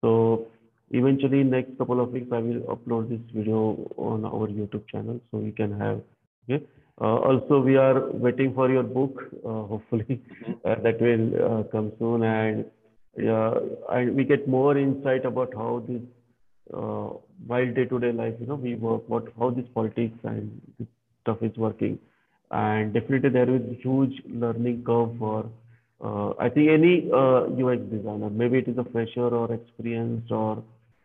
So 0.01 0.47
eventually, 0.91 1.43
next 1.43 1.77
couple 1.77 1.99
of 1.99 2.11
weeks, 2.11 2.29
I 2.31 2.39
will 2.39 2.61
upload 2.75 3.09
this 3.09 3.19
video 3.31 3.91
on 3.97 4.25
our 4.25 4.47
YouTube 4.47 4.87
channel 4.87 5.19
so 5.29 5.37
we 5.37 5.51
can 5.51 5.77
have. 5.77 6.01
Okay. 6.49 6.65
Uh, 7.01 7.15
also, 7.15 7.61
we 7.61 7.77
are 7.77 8.09
waiting 8.11 8.53
for 8.53 8.69
your 8.69 8.83
book. 8.83 9.23
Uh, 9.45 9.63
hopefully, 9.63 10.21
mm-hmm. 10.21 10.51
uh, 10.65 10.75
that 10.83 10.99
will 10.99 11.63
come 11.71 11.91
soon, 11.97 12.23
and 12.23 12.65
yeah, 13.17 13.53
and 13.89 14.15
we 14.15 14.23
get 14.23 14.47
more 14.47 14.77
insight 14.77 15.25
about 15.25 15.53
how 15.53 15.83
this 15.87 16.01
while 17.47 17.73
day-to-day 17.73 18.11
life, 18.11 18.35
you 18.39 18.45
know, 18.45 18.55
we 18.55 18.75
work, 18.75 19.07
what 19.07 19.25
how 19.39 19.49
this 19.49 19.65
politics 19.73 20.17
and 20.23 20.61
this 20.77 20.87
stuff 21.21 21.37
is 21.41 21.55
working, 21.55 21.97
and 22.51 22.93
definitely 22.93 23.29
there 23.29 23.49
is 23.49 23.61
huge 23.81 24.21
learning 24.27 24.83
curve 24.85 25.17
for 25.17 25.49
uh, 26.01 26.33
I 26.39 26.49
think 26.49 26.69
any 26.69 27.09
uh, 27.13 27.43
UX 27.59 27.81
designer, 27.91 28.29
maybe 28.29 28.59
it 28.59 28.67
is 28.67 28.77
a 28.77 28.85
fresher 28.85 29.27
or 29.27 29.53
experienced 29.53 30.31
or 30.31 30.63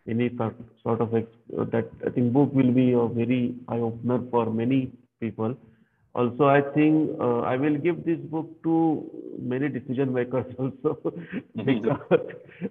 any 0.09 0.30
sort, 0.36 0.55
sort 0.82 1.01
of 1.01 1.14
ex- 1.14 1.26
that 1.51 1.90
I 2.07 2.11
think 2.11 2.32
book 2.32 2.53
will 2.53 2.70
be 2.70 2.92
a 2.92 3.07
very 3.09 3.57
eye 3.68 3.78
opener 3.78 4.20
for 4.30 4.47
many 4.51 4.92
people 5.18 5.57
also 6.15 6.47
i 6.47 6.61
think 6.75 7.11
uh, 7.21 7.41
i 7.41 7.57
will 7.57 7.77
give 7.87 8.05
this 8.05 8.19
book 8.35 8.49
to 8.62 8.75
many 9.53 9.69
decision 9.69 10.12
makers 10.12 10.47
also 10.59 10.95
mm-hmm. 11.05 11.65
because 11.65 12.27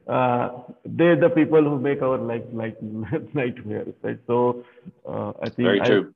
uh, 0.07 0.49
they're 0.85 1.19
the 1.19 1.29
people 1.29 1.63
who 1.63 1.79
make 1.79 2.01
our 2.01 2.17
life 2.17 2.43
like 2.53 2.81
nightmares 3.33 3.93
right? 4.01 4.19
So 4.27 4.63
uh, 5.07 5.33
i 5.41 5.49
think 5.49 5.67
very 5.69 5.81
true. 5.81 6.13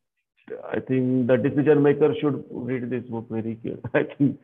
I, 0.63 0.77
I 0.77 0.79
think 0.79 1.27
the 1.27 1.37
decision 1.37 1.83
maker 1.83 2.13
should 2.21 2.43
read 2.51 2.89
this 2.89 3.03
book 3.03 3.27
very 3.29 3.55
carefully 3.55 3.91
i 3.93 4.03
think 4.15 4.39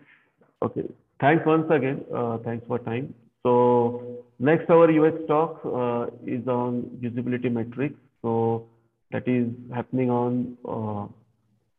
okay. 0.62 0.88
Thanks 1.20 1.46
once 1.46 1.70
again 1.72 2.04
uh, 2.14 2.38
thanks 2.40 2.66
for 2.68 2.80
time. 2.80 3.14
So 3.44 4.24
next 4.40 4.70
our 4.70 4.90
us 4.90 5.14
talk 5.28 5.62
uh, 5.66 6.08
is 6.26 6.48
on 6.48 6.84
usability 7.02 7.52
metrics. 7.52 8.00
So 8.22 8.68
that 9.12 9.28
is 9.28 9.48
happening 9.74 10.10
on 10.10 10.58
uh, 10.68 11.06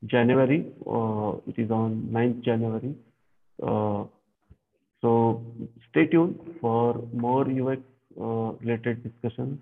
January. 0.07 0.67
Uh, 0.87 1.35
it 1.47 1.59
is 1.59 1.71
on 1.71 2.09
9th 2.13 2.43
January. 2.45 2.95
Uh, 3.63 4.05
so 5.01 5.43
stay 5.91 6.07
tuned 6.07 6.39
for 6.61 7.03
more 7.13 7.43
UX 7.43 7.83
uh, 8.21 8.53
related 8.63 9.03
discussions. 9.03 9.59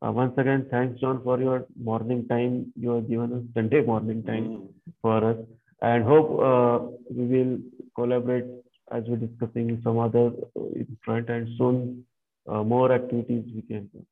Uh, 0.00 0.12
once 0.12 0.32
again, 0.38 0.66
thanks 0.70 1.00
John 1.00 1.20
for 1.24 1.40
your 1.40 1.66
morning 1.80 2.26
time. 2.28 2.72
You 2.76 2.90
have 2.90 3.08
given 3.08 3.32
us 3.32 3.42
Sunday 3.54 3.82
morning 3.84 4.22
time 4.22 4.44
mm. 4.44 4.68
for 5.02 5.30
us, 5.30 5.36
and 5.82 6.04
hope 6.04 6.38
uh, 6.40 6.86
we 7.10 7.24
will 7.26 7.58
collaborate 7.96 8.44
as 8.92 9.02
we're 9.08 9.16
discussing 9.16 9.80
some 9.82 9.98
other 9.98 10.30
in 10.54 10.96
front 11.04 11.28
and 11.28 11.48
soon 11.58 12.04
more 12.46 12.92
activities 12.92 13.44
we 13.54 13.62
can 13.62 13.90
do. 13.92 14.06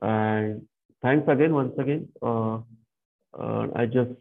And 0.00 0.66
thanks 1.02 1.28
again 1.28 1.52
once 1.52 1.74
again. 1.76 2.08
I 2.22 3.86
just 3.86 4.12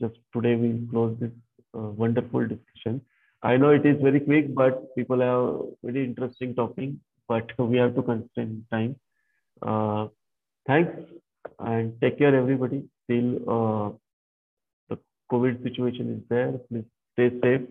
just 0.00 0.16
today 0.34 0.54
we 0.54 0.86
close 0.90 1.16
this 1.20 1.30
uh, 1.76 1.90
wonderful 2.02 2.46
discussion. 2.46 3.02
I 3.42 3.56
know 3.56 3.70
it 3.70 3.86
is 3.86 4.00
very 4.02 4.20
quick, 4.20 4.54
but 4.54 4.94
people 4.96 5.20
have 5.20 5.60
very 5.82 6.04
interesting 6.04 6.54
topic, 6.54 6.90
but 7.28 7.56
we 7.58 7.78
have 7.78 7.94
to 7.94 8.02
constrain 8.02 8.66
time. 8.70 8.96
Uh, 9.62 10.08
thanks 10.66 10.92
and 11.58 12.00
take 12.00 12.18
care, 12.18 12.34
everybody. 12.34 12.84
Till 13.10 13.36
uh, 13.48 13.90
the 14.88 14.98
COVID 15.32 15.62
situation 15.62 16.14
is 16.16 16.22
there, 16.28 16.52
please 16.68 16.84
stay 17.12 17.30
safe. 17.42 17.62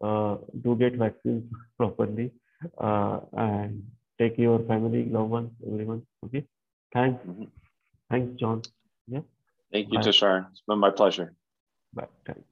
Uh, 0.00 0.36
do 0.62 0.76
get 0.76 0.94
vaccines 0.94 1.44
properly 1.76 2.30
uh, 2.78 3.20
and 3.36 3.82
take 4.20 4.38
your 4.38 4.58
family, 4.60 5.04
loved 5.06 5.30
ones, 5.30 5.50
everyone. 5.66 6.02
Okay. 6.26 6.44
Thanks. 6.92 7.20
Mm-hmm. 7.26 7.44
Thanks, 8.10 8.40
John. 8.40 8.62
Yeah. 9.06 9.20
Thank 9.72 9.92
you, 9.92 9.98
Tushar. 9.98 10.46
It's 10.50 10.62
been 10.66 10.78
my 10.78 10.90
pleasure. 10.90 11.34
Bye. 11.94 12.06
Thanks. 12.26 12.42